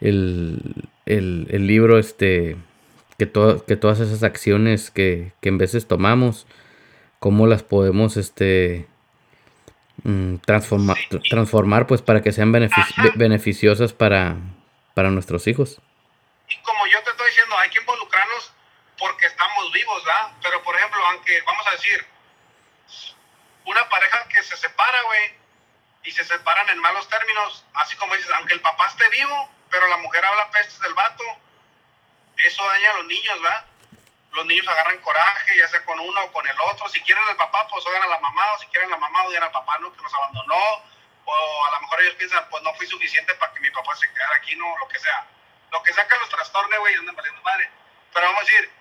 el, 0.00 0.82
el, 1.06 1.66
libro, 1.68 2.00
este, 2.00 2.56
que, 3.18 3.30
que 3.66 3.76
todas 3.76 4.00
esas 4.00 4.24
acciones 4.24 4.90
que, 4.90 5.32
que 5.40 5.48
en 5.48 5.58
veces 5.58 5.86
tomamos, 5.86 6.48
cómo 7.20 7.46
las 7.46 7.62
podemos, 7.62 8.16
este, 8.16 8.88
mm, 10.02 10.38
transformar, 10.38 10.98
transformar 11.30 11.86
pues 11.86 12.02
para 12.02 12.20
que 12.20 12.32
sean 12.32 12.50
beneficiosas 12.50 13.92
para, 13.92 14.38
para 14.94 15.10
nuestros 15.10 15.46
hijos. 15.46 15.80
Y 16.48 16.56
como 16.64 16.84
yo 16.88 16.98
te 17.04 17.10
estoy 17.10 17.28
diciendo, 17.28 17.56
hay 17.58 17.70
que 17.70 17.78
involucrarnos 17.78 18.52
porque 18.98 19.26
estamos 19.26 19.72
vivos, 19.72 20.04
¿verdad? 20.04 20.32
Pero 20.42 20.60
por 20.64 20.74
ejemplo, 20.74 20.98
aunque, 21.12 21.32
vamos 21.46 21.64
a 21.68 21.70
decir, 21.70 22.13
una 23.64 23.88
pareja 23.88 24.26
que 24.28 24.42
se 24.42 24.56
separa, 24.56 25.02
güey, 25.02 25.38
y 26.04 26.12
se 26.12 26.24
separan 26.24 26.68
en 26.68 26.78
malos 26.78 27.08
términos, 27.08 27.64
así 27.74 27.96
como 27.96 28.14
dices, 28.14 28.30
aunque 28.32 28.54
el 28.54 28.60
papá 28.60 28.86
esté 28.88 29.08
vivo, 29.08 29.50
pero 29.70 29.86
la 29.88 29.96
mujer 29.98 30.24
habla 30.24 30.50
pestes 30.50 30.78
del 30.80 30.94
vato, 30.94 31.24
eso 32.36 32.66
daña 32.66 32.90
a 32.90 32.94
los 32.94 33.06
niños, 33.06 33.40
¿verdad? 33.42 33.64
Los 34.32 34.46
niños 34.46 34.66
agarran 34.68 34.98
coraje, 34.98 35.56
ya 35.56 35.68
sea 35.68 35.84
con 35.84 35.98
uno 35.98 36.24
o 36.24 36.32
con 36.32 36.46
el 36.46 36.60
otro. 36.60 36.88
Si 36.88 37.00
quieren 37.02 37.22
al 37.28 37.36
papá, 37.36 37.66
pues 37.68 37.86
odian 37.86 38.02
a 38.02 38.06
la 38.08 38.18
mamá, 38.18 38.52
o 38.52 38.58
si 38.58 38.66
quieren 38.66 38.88
a 38.88 38.96
la 38.96 38.98
mamá, 38.98 39.22
odian 39.24 39.44
al 39.44 39.52
papá, 39.52 39.78
¿no? 39.78 39.92
Que 39.92 40.02
nos 40.02 40.12
abandonó, 40.12 40.82
o 41.24 41.64
a 41.66 41.70
lo 41.70 41.80
mejor 41.80 42.00
ellos 42.02 42.14
piensan, 42.16 42.46
pues 42.50 42.62
no 42.64 42.74
fui 42.74 42.86
suficiente 42.86 43.34
para 43.36 43.52
que 43.54 43.60
mi 43.60 43.70
papá 43.70 43.94
se 43.94 44.12
quedara 44.12 44.36
aquí, 44.36 44.56
¿no? 44.56 44.76
Lo 44.78 44.88
que 44.88 44.98
sea. 44.98 45.26
Lo 45.70 45.82
que 45.82 45.92
saca 45.92 46.16
los 46.18 46.28
trastornos, 46.28 46.78
güey, 46.80 46.94
andan 46.96 47.14
valiendo 47.14 47.42
madre. 47.42 47.70
Pero 48.12 48.26
vamos 48.26 48.42
a 48.42 48.44
decir 48.44 48.72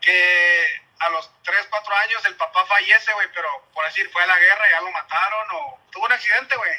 que 0.00 0.87
a 1.00 1.08
los 1.10 1.30
3, 1.42 1.66
4 1.70 1.96
años 1.96 2.24
el 2.26 2.36
papá 2.36 2.64
fallece, 2.66 3.12
güey, 3.12 3.28
pero 3.32 3.48
por 3.72 3.84
decir, 3.84 4.10
fue 4.10 4.22
a 4.22 4.26
la 4.26 4.38
guerra, 4.38 4.68
y 4.68 4.72
ya 4.72 4.80
lo 4.80 4.90
mataron, 4.90 5.48
o 5.52 5.80
tuvo 5.90 6.06
un 6.06 6.12
accidente, 6.12 6.56
güey, 6.56 6.72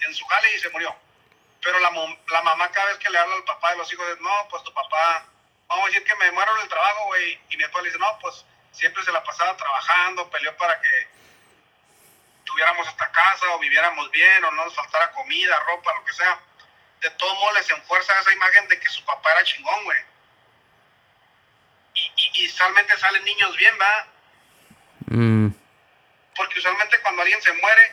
en 0.00 0.14
su 0.14 0.24
jale 0.26 0.54
y 0.54 0.58
se 0.58 0.70
murió. 0.70 0.94
Pero 1.60 1.78
la, 1.80 1.90
mamá 1.90 2.70
cada 2.70 2.86
vez 2.86 2.98
que 2.98 3.10
le 3.10 3.18
habla 3.18 3.34
al 3.34 3.44
papá 3.44 3.72
de 3.72 3.78
los 3.78 3.92
hijos, 3.92 4.06
dice, 4.08 4.20
no, 4.20 4.48
pues 4.48 4.62
tu 4.62 4.72
papá, 4.72 5.26
vamos 5.66 5.84
a 5.84 5.88
decir 5.88 6.04
que 6.04 6.14
me 6.16 6.30
muero 6.32 6.56
el 6.62 6.68
trabajo, 6.68 7.06
güey, 7.06 7.40
y 7.50 7.56
mi 7.56 7.64
papá 7.64 7.80
le 7.80 7.88
dice, 7.88 7.98
no, 7.98 8.18
pues 8.20 8.44
siempre 8.72 9.04
se 9.04 9.12
la 9.12 9.22
pasaba 9.22 9.56
trabajando, 9.56 10.30
peleó 10.30 10.56
para 10.56 10.80
que 10.80 11.08
tuviéramos 12.44 12.88
esta 12.88 13.10
casa, 13.10 13.54
o 13.54 13.58
viviéramos 13.58 14.10
bien, 14.10 14.44
o 14.44 14.50
no 14.52 14.64
nos 14.64 14.74
faltara 14.74 15.10
comida, 15.12 15.58
ropa, 15.60 15.94
lo 15.94 16.04
que 16.04 16.12
sea. 16.12 16.40
De 17.00 17.10
todos 17.10 17.34
modos 17.34 17.54
les 17.54 17.70
enfuerza 17.70 18.18
esa 18.18 18.32
imagen 18.32 18.66
de 18.68 18.80
que 18.80 18.88
su 18.88 19.04
papá 19.04 19.32
era 19.32 19.44
chingón, 19.44 19.84
güey 19.84 19.98
y, 22.34 22.46
usualmente 22.46 22.96
salen 22.96 23.24
niños 23.24 23.56
bien, 23.56 23.74
¿verdad? 23.78 24.06
Mm. 25.06 25.48
Porque 26.36 26.58
usualmente 26.58 27.00
cuando 27.02 27.22
alguien 27.22 27.40
se 27.42 27.52
muere, 27.52 27.92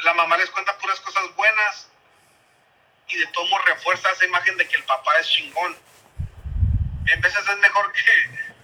la 0.00 0.14
mamá 0.14 0.36
les 0.36 0.50
cuenta 0.50 0.76
puras 0.78 1.00
cosas 1.00 1.34
buenas 1.36 1.90
y 3.08 3.18
de 3.18 3.26
todo 3.28 3.58
refuerza 3.66 4.10
esa 4.10 4.24
imagen 4.26 4.56
de 4.56 4.68
que 4.68 4.76
el 4.76 4.84
papá 4.84 5.12
es 5.18 5.28
chingón. 5.28 5.76
En 7.06 7.20
veces 7.20 7.48
es 7.48 7.58
mejor 7.58 7.92
que, 7.92 8.00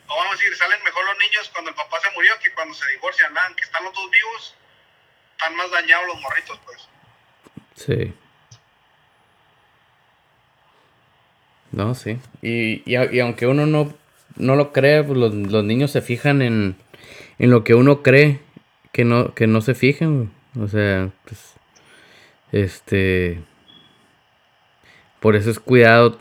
o 0.06 0.16
vamos 0.16 0.34
a 0.34 0.36
decir, 0.36 0.56
salen 0.56 0.82
mejor 0.84 1.04
los 1.04 1.18
niños 1.18 1.50
cuando 1.52 1.70
el 1.70 1.76
papá 1.76 2.00
se 2.00 2.10
murió 2.12 2.38
que 2.38 2.52
cuando 2.52 2.74
se 2.74 2.88
divorcian, 2.88 3.34
¿verdad? 3.34 3.54
Que 3.56 3.64
están 3.64 3.84
los 3.84 3.94
dos 3.94 4.10
vivos, 4.10 4.54
están 5.32 5.56
más 5.56 5.70
dañados 5.70 6.06
los 6.06 6.20
morritos, 6.20 6.60
pues. 6.64 6.88
Sí. 7.74 8.14
No, 11.72 11.94
sí. 11.94 12.18
Y, 12.40 12.82
y 12.86 13.20
aunque 13.20 13.46
uno 13.46 13.66
no 13.66 14.06
no 14.37 14.57
lo 14.57 14.72
cree, 14.72 15.03
pues 15.03 15.18
los, 15.18 15.64
niños 15.64 15.90
se 15.90 16.03
fijan 16.03 16.42
en, 16.42 16.77
en, 17.38 17.51
lo 17.51 17.64
que 17.64 17.75
uno 17.75 18.03
cree 18.03 18.40
que 18.92 19.05
no, 19.05 19.35
que 19.35 19.46
no 19.46 19.61
se 19.61 19.75
fijen. 19.75 20.33
O 20.59 20.68
sea, 20.68 21.11
pues, 21.25 21.55
este, 22.53 23.42
por 25.20 25.37
eso 25.37 25.51
es 25.51 25.59
cuidado, 25.59 26.18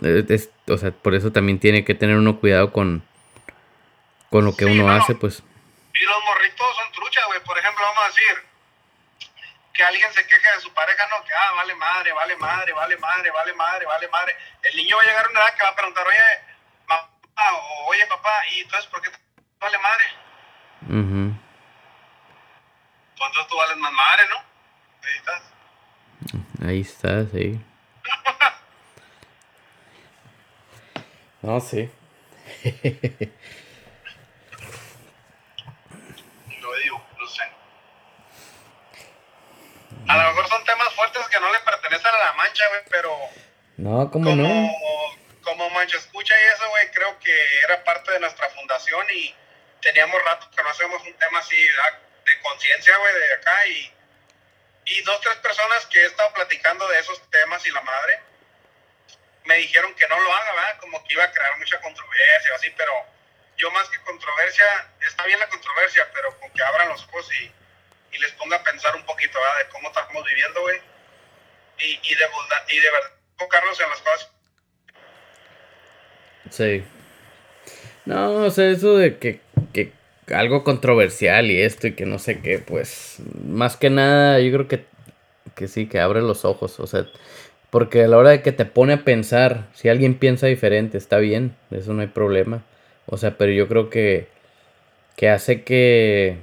o 0.67 0.77
sea, 0.77 0.91
por 0.91 1.15
eso 1.15 1.31
también 1.31 1.59
tiene 1.59 1.85
que 1.85 1.95
tener 1.95 2.17
uno 2.17 2.39
cuidado 2.39 2.71
con, 2.73 3.03
con 4.29 4.45
lo 4.45 4.55
que 4.55 4.65
uno 4.65 4.89
hace, 4.89 5.15
pues. 5.15 5.43
Y 5.93 6.03
los 6.03 6.23
morritos 6.25 6.75
son 6.75 6.91
truchas, 6.91 7.23
güey. 7.27 7.39
Por 7.41 7.57
ejemplo, 7.57 7.83
vamos 7.85 8.03
a 8.03 8.07
decir 8.07 8.43
que 9.73 9.83
alguien 9.83 10.11
se 10.13 10.25
queja 10.25 10.55
de 10.55 10.61
su 10.61 10.73
pareja, 10.73 11.07
no, 11.09 11.23
que 11.25 11.33
ah, 11.33 11.51
vale 11.55 11.75
madre, 11.75 12.11
vale 12.13 12.35
madre, 12.37 12.73
vale 12.73 12.97
madre, 12.97 13.31
vale 13.31 13.53
madre, 13.53 13.85
vale 13.85 14.07
madre. 14.07 14.35
El 14.63 14.77
niño 14.77 14.95
va 14.95 15.03
a 15.03 15.05
llegar 15.05 15.25
a 15.25 15.29
una 15.29 15.39
edad 15.41 15.55
que 15.55 15.63
va 15.63 15.69
a 15.69 15.75
preguntar, 15.75 16.07
oye, 16.07 16.54
oye 17.87 18.05
papá, 18.07 18.31
¿y 18.51 18.59
entonces 18.61 18.89
por 18.89 19.01
qué 19.01 19.09
te 19.09 19.17
vale 19.59 19.77
madre? 19.79 20.05
Uh 20.81 21.33
Pues 23.17 23.27
entonces 23.29 23.47
tú 23.47 23.57
vales 23.57 23.77
más 23.77 23.91
madre, 23.91 24.23
¿no? 24.29 24.37
Ahí 25.03 25.17
estás. 25.17 25.41
Ahí 26.65 26.81
estás, 26.81 27.27
sí. 27.31 27.59
no, 31.41 31.59
sí. 31.59 31.89
Lo 36.61 36.75
digo, 36.75 37.03
no 37.19 37.27
sé. 37.27 37.43
A 40.07 40.17
lo 40.17 40.23
mejor 40.29 40.47
son 40.47 40.63
temas 40.65 40.93
fuertes 40.93 41.27
que 41.27 41.39
no 41.39 41.51
le 41.51 41.59
pertenecen 41.59 42.13
a 42.13 42.17
la 42.17 42.33
mancha, 42.33 42.63
güey, 42.69 42.81
pero... 42.89 43.17
No, 43.77 44.09
¿cómo 44.11 44.35
no? 44.35 44.69
Como 45.45 45.69
Mancha 45.69 45.97
Escucha 45.97 46.33
y 46.35 46.53
eso, 46.53 46.69
güey, 46.69 46.91
creo 46.91 47.17
que 47.19 47.59
era 47.63 47.81
parte 47.83 48.11
de 48.11 48.19
nuestra 48.19 48.49
fundación 48.49 49.05
y 49.11 49.33
teníamos 49.81 50.21
rato 50.23 50.49
que 50.49 50.61
no 50.61 50.69
hacemos 50.69 51.01
un 51.03 51.13
tema 51.13 51.39
así 51.39 51.55
de 51.55 52.41
conciencia, 52.41 52.97
güey, 52.97 53.13
de 53.13 53.33
acá 53.35 53.67
y, 53.67 53.93
y 54.85 55.01
dos, 55.03 55.21
tres 55.21 55.35
personas 55.37 55.85
que 55.85 56.01
he 56.01 56.05
estado 56.07 56.33
platicando 56.33 56.87
de 56.89 56.99
esos 56.99 57.21
temas 57.29 57.65
y 57.65 57.71
la 57.71 57.81
madre 57.81 58.19
me 59.45 59.57
dijeron 59.57 59.93
que 59.93 60.07
no 60.07 60.19
lo 60.19 60.33
haga, 60.33 60.53
¿verdad? 60.53 60.79
Como 60.79 61.03
que 61.03 61.13
iba 61.13 61.23
a 61.23 61.31
crear 61.31 61.57
mucha 61.59 61.79
controversia 61.79 62.51
o 62.51 62.55
así, 62.55 62.71
pero 62.71 62.93
yo 63.57 63.69
más 63.71 63.87
que 63.89 64.01
controversia, 64.01 64.91
está 65.07 65.23
bien 65.25 65.39
la 65.39 65.47
controversia, 65.47 66.09
pero 66.11 66.37
con 66.39 66.51
que 66.51 66.63
abran 66.63 66.89
los 66.89 67.03
ojos 67.03 67.29
y, 67.39 67.53
y 68.11 68.17
les 68.17 68.31
ponga 68.33 68.57
a 68.57 68.63
pensar 68.63 68.95
un 68.95 69.05
poquito, 69.05 69.39
¿verdad? 69.39 69.57
De 69.59 69.69
cómo 69.69 69.89
estamos 69.89 70.25
viviendo, 70.25 70.61
güey. 70.61 70.81
Y, 71.77 71.99
y, 72.01 72.15
de, 72.15 72.29
y 72.69 72.79
de 72.79 72.91
verdad 72.91 73.11
enfocarnos 73.33 73.79
en 73.79 73.89
las 73.89 73.99
cosas 73.99 74.34
Sí. 76.49 76.83
No, 78.05 78.45
o 78.45 78.49
sea, 78.51 78.69
eso 78.69 78.97
de 78.97 79.17
que, 79.17 79.39
que 79.73 79.91
algo 80.33 80.63
controversial 80.63 81.51
y 81.51 81.61
esto 81.61 81.87
y 81.87 81.93
que 81.93 82.05
no 82.05 82.19
sé 82.19 82.39
qué, 82.39 82.59
pues 82.59 83.17
más 83.47 83.77
que 83.77 83.89
nada 83.89 84.39
yo 84.39 84.51
creo 84.51 84.67
que, 84.67 84.85
que 85.55 85.67
sí, 85.67 85.87
que 85.87 85.99
abre 85.99 86.21
los 86.21 86.45
ojos, 86.45 86.79
o 86.79 86.87
sea, 86.87 87.07
porque 87.69 88.03
a 88.03 88.07
la 88.07 88.17
hora 88.17 88.29
de 88.31 88.41
que 88.41 88.51
te 88.51 88.65
pone 88.65 88.93
a 88.93 89.03
pensar, 89.03 89.67
si 89.73 89.89
alguien 89.89 90.15
piensa 90.15 90.47
diferente, 90.47 90.97
está 90.97 91.17
bien, 91.17 91.55
eso 91.71 91.93
no 91.93 92.01
hay 92.01 92.07
problema, 92.07 92.63
o 93.07 93.17
sea, 93.17 93.37
pero 93.37 93.51
yo 93.51 93.67
creo 93.67 93.89
que, 93.89 94.27
que 95.15 95.29
hace 95.29 95.63
que, 95.63 96.37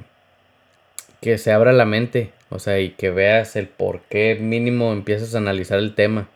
que 1.21 1.39
se 1.39 1.53
abra 1.53 1.73
la 1.73 1.85
mente, 1.85 2.33
o 2.51 2.59
sea, 2.59 2.81
y 2.81 2.91
que 2.91 3.11
veas 3.11 3.57
el 3.57 3.69
por 3.69 4.01
qué 4.03 4.37
mínimo 4.41 4.93
empiezas 4.93 5.35
a 5.35 5.39
analizar 5.39 5.79
el 5.79 5.95
tema, 5.95 6.29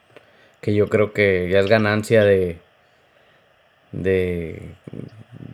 que 0.60 0.74
yo 0.74 0.88
creo 0.88 1.12
que 1.12 1.48
ya 1.50 1.60
es 1.60 1.66
ganancia 1.66 2.24
de 2.24 2.58
de, 3.96 4.74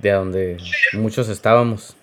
de 0.01 0.11
donde 0.11 0.57
muchos 0.93 1.28
estábamos. 1.28 1.97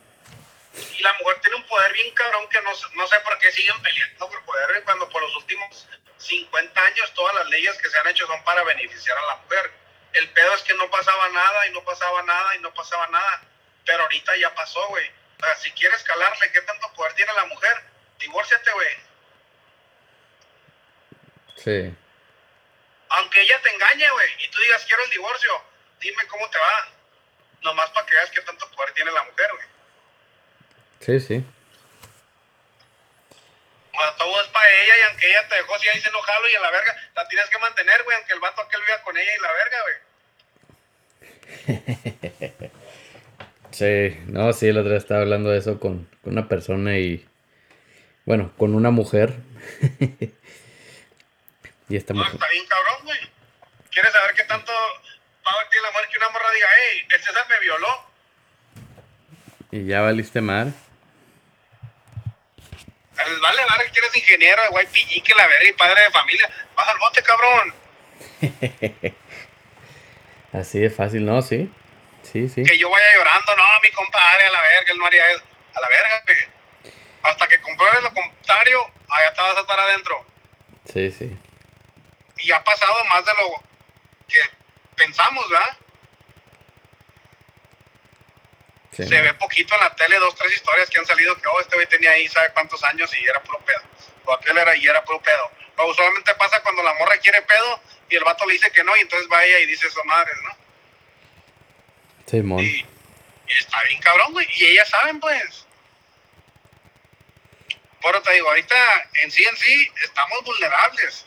Y 0.97 1.03
la 1.03 1.13
mujer 1.13 1.39
tiene 1.41 1.57
un 1.57 1.67
poder 1.67 1.91
bien 1.93 2.13
cabrón 2.13 2.47
que 2.49 2.61
no, 2.61 2.71
no 2.95 3.07
sé 3.07 3.19
por 3.21 3.37
qué 3.39 3.51
siguen 3.51 3.79
peleando 3.81 4.29
por 4.29 4.43
poder 4.45 4.83
cuando 4.85 5.09
por 5.09 5.21
los 5.21 5.35
últimos 5.37 5.87
50 6.17 6.81
años 6.81 7.13
todas 7.13 7.35
las 7.35 7.49
leyes 7.49 7.77
que 7.77 7.89
se 7.89 7.97
han 7.97 8.07
hecho 8.07 8.25
son 8.27 8.43
para 8.43 8.63
beneficiar 8.63 9.17
a 9.17 9.25
la 9.25 9.35
mujer. 9.37 9.71
El 10.13 10.29
pedo 10.29 10.53
es 10.55 10.61
que 10.63 10.73
no 10.75 10.89
pasaba 10.89 11.29
nada 11.29 11.67
y 11.67 11.71
no 11.71 11.83
pasaba 11.83 12.23
nada 12.23 12.55
y 12.55 12.59
no 12.59 12.73
pasaba 12.73 13.07
nada. 13.07 13.41
Pero 13.85 14.03
ahorita 14.03 14.35
ya 14.37 14.53
pasó, 14.55 14.87
güey. 14.87 15.07
O 15.41 15.45
sea, 15.45 15.55
si 15.55 15.71
quieres 15.71 16.03
calarle 16.03 16.51
qué 16.51 16.61
tanto 16.61 16.91
poder 16.93 17.13
tiene 17.13 17.33
la 17.33 17.45
mujer, 17.45 17.83
divórciate, 18.19 18.71
güey. 18.71 18.95
Sí. 21.57 21.95
Aunque 23.09 23.41
ella 23.41 23.59
te 23.61 23.73
engañe, 23.73 24.09
güey, 24.11 24.29
y 24.45 24.49
tú 24.49 24.59
digas 24.61 24.85
quiero 24.85 25.03
el 25.03 25.09
divorcio, 25.09 25.63
dime 25.99 26.25
cómo 26.27 26.49
te 26.49 26.57
va. 26.57 26.87
Nomás 27.61 27.89
para 27.91 28.05
que 28.05 28.15
veas 28.15 28.31
qué 28.31 28.39
tanto 28.41 28.71
poder 28.71 28.93
tiene 28.93 29.11
la 29.11 29.23
mujer, 29.23 29.47
güey. 29.51 29.67
Sí, 31.01 31.19
sí. 31.19 31.43
O 33.93 34.01
sea, 34.01 34.15
todo 34.15 34.41
es 34.41 34.47
para 34.47 34.69
ella 34.69 34.97
y 34.97 35.01
aunque 35.09 35.29
ella 35.29 35.45
te 35.49 35.55
dejó, 35.55 35.77
si 35.79 35.89
ahí 35.89 35.99
se 35.99 36.09
no 36.11 36.21
jalo 36.21 36.47
y 36.47 36.55
a 36.55 36.61
la 36.61 36.71
verga, 36.71 36.95
la 37.15 37.27
tienes 37.27 37.49
que 37.49 37.59
mantener, 37.59 38.01
güey, 38.03 38.15
aunque 38.15 38.31
el 38.33 38.39
vato 38.39 38.61
aquel 38.61 38.79
viva 38.81 39.03
con 39.03 39.17
ella 39.17 39.35
y 39.35 39.41
la 39.41 39.51
verga, 39.51 39.81
güey. 39.83 39.95
sí, 43.71 44.17
no, 44.27 44.53
sí, 44.53 44.67
el 44.67 44.77
otro 44.77 44.89
día 44.89 44.99
estaba 44.99 45.21
hablando 45.21 45.49
de 45.49 45.57
eso 45.57 45.79
con, 45.79 46.05
con 46.23 46.33
una 46.33 46.47
persona 46.47 46.97
y, 46.97 47.27
bueno, 48.25 48.53
con 48.57 48.73
una 48.73 48.91
mujer. 48.91 49.33
y 51.89 51.97
esta 51.97 52.13
no, 52.13 52.25
está 52.25 52.47
bien 52.47 52.65
cabrón, 52.67 53.03
güey. 53.03 53.19
¿Quieres 53.91 54.13
saber 54.13 54.33
qué 54.35 54.43
tanto 54.43 54.71
paga 55.49 55.69
tiene 55.69 55.85
la 55.85 55.91
mujer 55.91 56.09
que 56.09 56.17
una 56.17 56.29
morra 56.29 56.51
diga, 56.51 56.67
hey, 56.75 57.07
el 57.09 57.23
César 57.23 57.45
me 57.49 57.59
violó? 57.59 58.05
Y 59.71 59.85
ya 59.85 60.01
valiste 60.01 60.41
mal. 60.41 60.73
Vale, 63.41 63.65
vale, 63.65 63.91
que 63.91 63.99
eres 63.99 64.15
ingeniero 64.15 64.61
de 64.63 64.69
YPG, 64.69 65.23
que 65.23 65.35
la 65.35 65.47
verga 65.47 65.69
y 65.69 65.73
padre 65.73 66.03
de 66.03 66.11
familia. 66.11 66.49
Vas 66.75 66.87
al 66.87 66.97
bote, 66.97 67.21
cabrón. 67.21 67.73
Así 70.53 70.79
de 70.79 70.89
fácil, 70.89 71.25
¿no? 71.25 71.41
Sí. 71.41 71.71
Sí, 72.23 72.47
sí. 72.47 72.63
Que 72.63 72.77
yo 72.77 72.89
vaya 72.89 73.05
llorando, 73.15 73.55
no, 73.55 73.63
mi 73.83 73.91
compadre, 73.91 74.45
a 74.45 74.51
la 74.51 74.61
verga, 74.61 74.93
él 74.93 74.97
no 74.97 75.05
haría 75.05 75.27
eso. 75.31 75.43
A 75.73 75.81
la 75.81 75.89
verga, 75.89 76.23
güey. 76.25 76.93
Hasta 77.23 77.47
que 77.47 77.59
compruebes 77.61 78.01
lo 78.01 78.13
contrario, 78.13 78.91
allá 79.09 79.33
te 79.33 79.41
vas 79.41 79.57
a 79.57 79.61
estar 79.61 79.79
adentro. 79.79 80.25
Sí, 80.85 81.11
sí. 81.11 81.37
Y 82.37 82.51
ha 82.51 82.63
pasado 82.63 83.03
más 83.05 83.25
de 83.25 83.31
lo 83.33 83.63
que 84.27 84.58
pensamos, 84.99 85.49
¿verdad? 85.49 85.77
Se 88.91 89.21
ve 89.21 89.33
poquito 89.35 89.73
en 89.75 89.81
la 89.81 89.95
tele, 89.95 90.19
dos, 90.19 90.35
tres 90.35 90.53
historias 90.53 90.89
que 90.89 90.99
han 90.99 91.05
salido 91.05 91.35
que, 91.37 91.47
oh, 91.47 91.61
este 91.61 91.75
güey 91.75 91.87
tenía 91.87 92.11
ahí, 92.11 92.27
sabe 92.27 92.51
cuántos 92.53 92.83
años 92.83 93.09
y 93.17 93.23
era 93.23 93.41
puro 93.41 93.59
pedo. 93.59 93.81
O 94.25 94.33
aquel 94.33 94.57
era 94.57 94.75
y 94.75 94.85
era 94.85 95.03
puro 95.05 95.21
pedo. 95.21 95.51
Pero 95.75 95.89
usualmente 95.89 96.35
pasa 96.35 96.61
cuando 96.61 96.83
la 96.83 96.93
morra 96.95 97.17
quiere 97.17 97.41
pedo 97.43 97.81
y 98.09 98.17
el 98.17 98.23
vato 98.25 98.45
le 98.45 98.53
dice 98.53 98.71
que 98.71 98.83
no 98.83 98.95
y 98.97 99.01
entonces 99.01 99.29
va 99.31 99.43
ella 99.43 99.59
y 99.59 99.67
dice 99.67 99.87
eso 99.87 100.03
madre, 100.03 100.31
¿no? 100.43 100.57
Sí, 102.25 102.41
mon. 102.41 102.59
Y, 102.59 102.85
está 103.47 103.81
bien 103.83 104.01
cabrón, 104.01 104.33
güey. 104.33 104.47
Y 104.55 104.65
ellas 104.65 104.89
saben, 104.89 105.19
pues. 105.19 105.65
Pero 108.01 108.21
te 108.21 108.33
digo, 108.33 108.49
ahorita 108.49 108.75
en 109.23 109.31
sí 109.31 109.43
en 109.43 109.55
sí 109.55 109.91
estamos 110.03 110.43
vulnerables. 110.43 111.25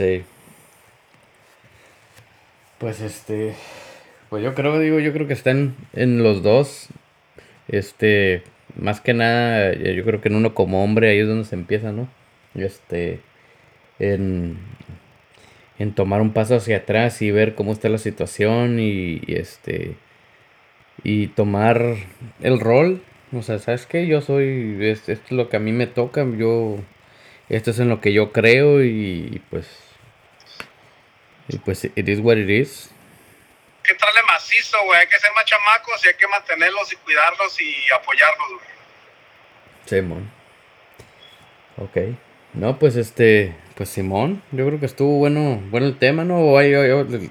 Sí. 0.00 0.22
Pues 2.78 3.02
este. 3.02 3.54
Pues 4.30 4.42
yo 4.42 4.54
creo, 4.54 4.78
digo, 4.78 4.98
yo 4.98 5.12
creo 5.12 5.26
que 5.26 5.34
están 5.34 5.76
en 5.92 6.22
los 6.22 6.42
dos. 6.42 6.88
Este, 7.68 8.42
más 8.76 9.02
que 9.02 9.12
nada, 9.12 9.74
yo 9.74 10.02
creo 10.04 10.22
que 10.22 10.30
en 10.30 10.36
uno 10.36 10.54
como 10.54 10.82
hombre 10.82 11.10
ahí 11.10 11.18
es 11.18 11.28
donde 11.28 11.44
se 11.44 11.54
empieza, 11.54 11.92
¿no? 11.92 12.08
Este, 12.54 13.20
en, 13.98 14.56
en 15.78 15.94
tomar 15.94 16.22
un 16.22 16.32
paso 16.32 16.56
hacia 16.56 16.78
atrás 16.78 17.20
y 17.20 17.30
ver 17.30 17.54
cómo 17.54 17.72
está 17.72 17.90
la 17.90 17.98
situación 17.98 18.80
y, 18.80 19.20
este, 19.26 19.96
y 21.04 21.26
tomar 21.26 21.96
el 22.40 22.58
rol. 22.58 23.02
O 23.34 23.42
sea, 23.42 23.58
¿sabes 23.58 23.84
qué? 23.84 24.06
Yo 24.06 24.22
soy, 24.22 24.78
esto 24.80 25.12
es 25.12 25.30
lo 25.30 25.50
que 25.50 25.58
a 25.58 25.60
mí 25.60 25.72
me 25.72 25.86
toca, 25.86 26.26
yo, 26.38 26.78
esto 27.50 27.72
es 27.72 27.78
en 27.80 27.90
lo 27.90 28.00
que 28.00 28.14
yo 28.14 28.32
creo 28.32 28.82
y, 28.82 29.42
pues, 29.50 29.89
y 31.50 31.58
pues, 31.58 31.84
it 31.84 32.08
is 32.08 32.20
what 32.20 32.36
it 32.36 32.48
is 32.48 32.90
que 33.82 33.92
entrarle 33.92 34.22
macizo, 34.22 34.82
güey. 34.84 35.00
Hay 35.00 35.06
que 35.06 35.18
ser 35.18 35.30
más 35.34 35.44
chamacos 35.44 36.04
y 36.04 36.08
hay 36.08 36.14
que 36.14 36.28
mantenerlos 36.28 36.92
y 36.92 36.96
cuidarlos 36.96 37.60
y 37.60 37.74
apoyarlos, 37.92 38.48
güey. 38.48 38.70
Simón. 39.86 40.30
Ok. 41.76 41.96
No, 42.52 42.78
pues 42.78 42.96
este, 42.96 43.54
pues 43.76 43.88
Simón, 43.90 44.42
yo 44.50 44.66
creo 44.66 44.80
que 44.80 44.86
estuvo 44.86 45.18
bueno, 45.18 45.60
bueno 45.70 45.86
el 45.86 45.98
tema, 45.98 46.24
¿no? 46.24 46.38
¿O 46.40 46.58
hay, 46.58 46.72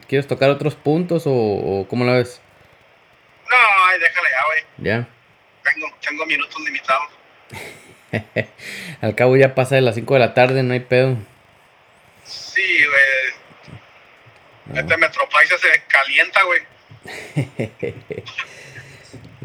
¿Quieres 0.08 0.28
tocar 0.28 0.50
otros 0.50 0.76
puntos 0.76 1.24
o, 1.26 1.86
cómo 1.90 2.06
la 2.06 2.14
ves? 2.14 2.42
No, 3.50 3.58
ay, 3.88 4.00
déjale 4.00 4.30
ya, 4.30 4.46
güey. 4.46 4.64
Ya. 4.78 5.08
Tengo, 5.64 5.88
tengo 6.00 6.26
minutos 6.26 6.62
limitados. 6.62 7.10
Al 9.02 9.16
cabo 9.16 9.36
ya 9.36 9.56
pasa 9.56 9.76
de 9.76 9.82
las 9.82 9.96
5 9.96 10.14
de 10.14 10.20
la 10.20 10.34
tarde, 10.34 10.64
no 10.64 10.74
hay 10.74 10.80
pedo. 10.80 11.18
Sí, 12.24 12.86
güey. 12.86 13.09
Este 14.76 14.98
Metropaisa 14.98 15.58
se 15.58 15.70
calienta, 15.88 16.42
güey. 16.44 16.62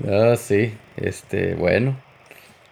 ah, 0.32 0.36
sí, 0.36 0.76
este, 0.96 1.54
bueno. 1.54 2.00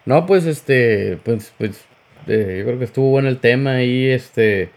No, 0.05 0.25
pues, 0.25 0.45
este, 0.45 1.17
pues, 1.23 1.53
pues, 1.57 1.85
eh, 2.27 2.57
yo 2.59 2.65
creo 2.65 2.79
que 2.79 2.85
estuvo 2.85 3.09
bueno 3.09 3.29
el 3.29 3.39
tema 3.39 3.81
y, 3.83 4.09
este, 4.09 4.69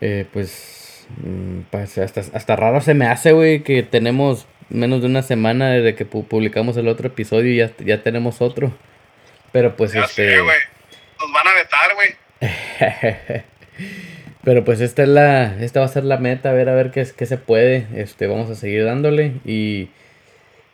eh, 0.00 0.26
pues, 0.32 1.06
mm, 1.22 1.60
pues, 1.70 1.98
hasta, 1.98 2.20
hasta 2.20 2.56
raro 2.56 2.80
se 2.80 2.94
me 2.94 3.06
hace, 3.06 3.32
güey, 3.32 3.62
que 3.62 3.82
tenemos 3.82 4.46
menos 4.70 5.00
de 5.00 5.06
una 5.06 5.22
semana 5.22 5.70
desde 5.70 5.94
que 5.94 6.04
publicamos 6.04 6.76
el 6.76 6.88
otro 6.88 7.08
episodio 7.08 7.52
y 7.52 7.56
ya, 7.56 7.72
ya 7.78 8.02
tenemos 8.02 8.40
otro. 8.40 8.72
Pero 9.52 9.76
pues, 9.76 9.94
este... 9.94 10.36
Nos 10.36 11.32
van 11.32 11.48
a 11.48 11.54
vetar, 11.54 11.94
güey. 11.94 12.16
Pero 14.48 14.64
pues 14.64 14.80
esta 14.80 15.02
es 15.02 15.10
la, 15.10 15.62
esta 15.62 15.80
va 15.80 15.84
a 15.84 15.90
ser 15.90 16.04
la 16.04 16.16
meta, 16.16 16.48
a 16.48 16.54
ver 16.54 16.70
a 16.70 16.74
ver 16.74 16.90
qué, 16.90 17.06
qué 17.14 17.26
se 17.26 17.36
puede. 17.36 17.86
Este, 17.94 18.26
vamos 18.26 18.48
a 18.48 18.54
seguir 18.54 18.82
dándole 18.82 19.34
y, 19.44 19.90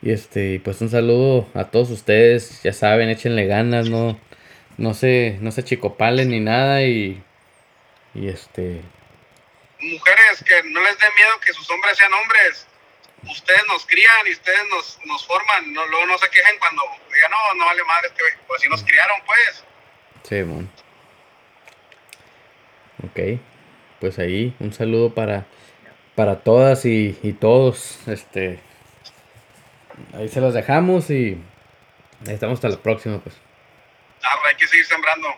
y 0.00 0.12
este, 0.12 0.60
pues 0.62 0.80
un 0.80 0.90
saludo 0.90 1.48
a 1.54 1.64
todos 1.64 1.90
ustedes, 1.90 2.62
ya 2.62 2.72
saben, 2.72 3.08
échenle 3.08 3.46
ganas, 3.48 3.90
no, 3.90 4.16
no 4.76 4.94
se, 4.94 5.38
no 5.40 5.50
se 5.50 5.64
chicopalen 5.64 6.30
ni 6.30 6.38
nada 6.38 6.82
y, 6.82 7.20
y 8.14 8.28
este. 8.28 8.80
Mujeres 9.80 10.44
que 10.46 10.62
no 10.70 10.80
les 10.80 10.96
dé 10.96 11.06
miedo 11.18 11.40
que 11.44 11.52
sus 11.52 11.68
hombres 11.68 11.98
sean 11.98 12.12
hombres. 12.14 12.68
Ustedes 13.28 13.62
nos 13.66 13.84
crían 13.86 14.24
y 14.28 14.34
ustedes 14.34 14.62
nos, 14.70 15.00
nos 15.04 15.26
forman, 15.26 15.72
no, 15.72 15.84
luego 15.88 16.06
no 16.06 16.18
se 16.18 16.30
quejen 16.30 16.60
cuando 16.60 16.80
digan, 17.12 17.30
no, 17.32 17.54
no 17.58 17.64
vale 17.66 17.82
madre 17.82 18.06
este 18.06 18.22
pues 18.46 18.62
si 18.62 18.68
nos 18.68 18.84
criaron 18.84 19.16
pues. 19.26 19.64
Sí, 20.22 20.42
bueno. 20.42 20.68
Ok 23.08 23.40
pues 24.04 24.18
ahí 24.18 24.54
un 24.60 24.70
saludo 24.70 25.14
para, 25.14 25.46
para 26.14 26.40
todas 26.40 26.84
y, 26.84 27.14
todos. 27.40 28.06
Este, 28.06 28.60
ahí 30.12 30.28
se 30.28 30.42
los 30.42 30.52
dejamos 30.52 31.08
y 31.08 31.40
estamos 32.26 32.58
hasta 32.58 32.68
la 32.68 32.76
próxima, 32.76 33.18
pues. 33.20 33.34
hay 34.46 34.56
que 34.56 34.66
seguir 34.66 34.84
sembrando. 34.84 35.28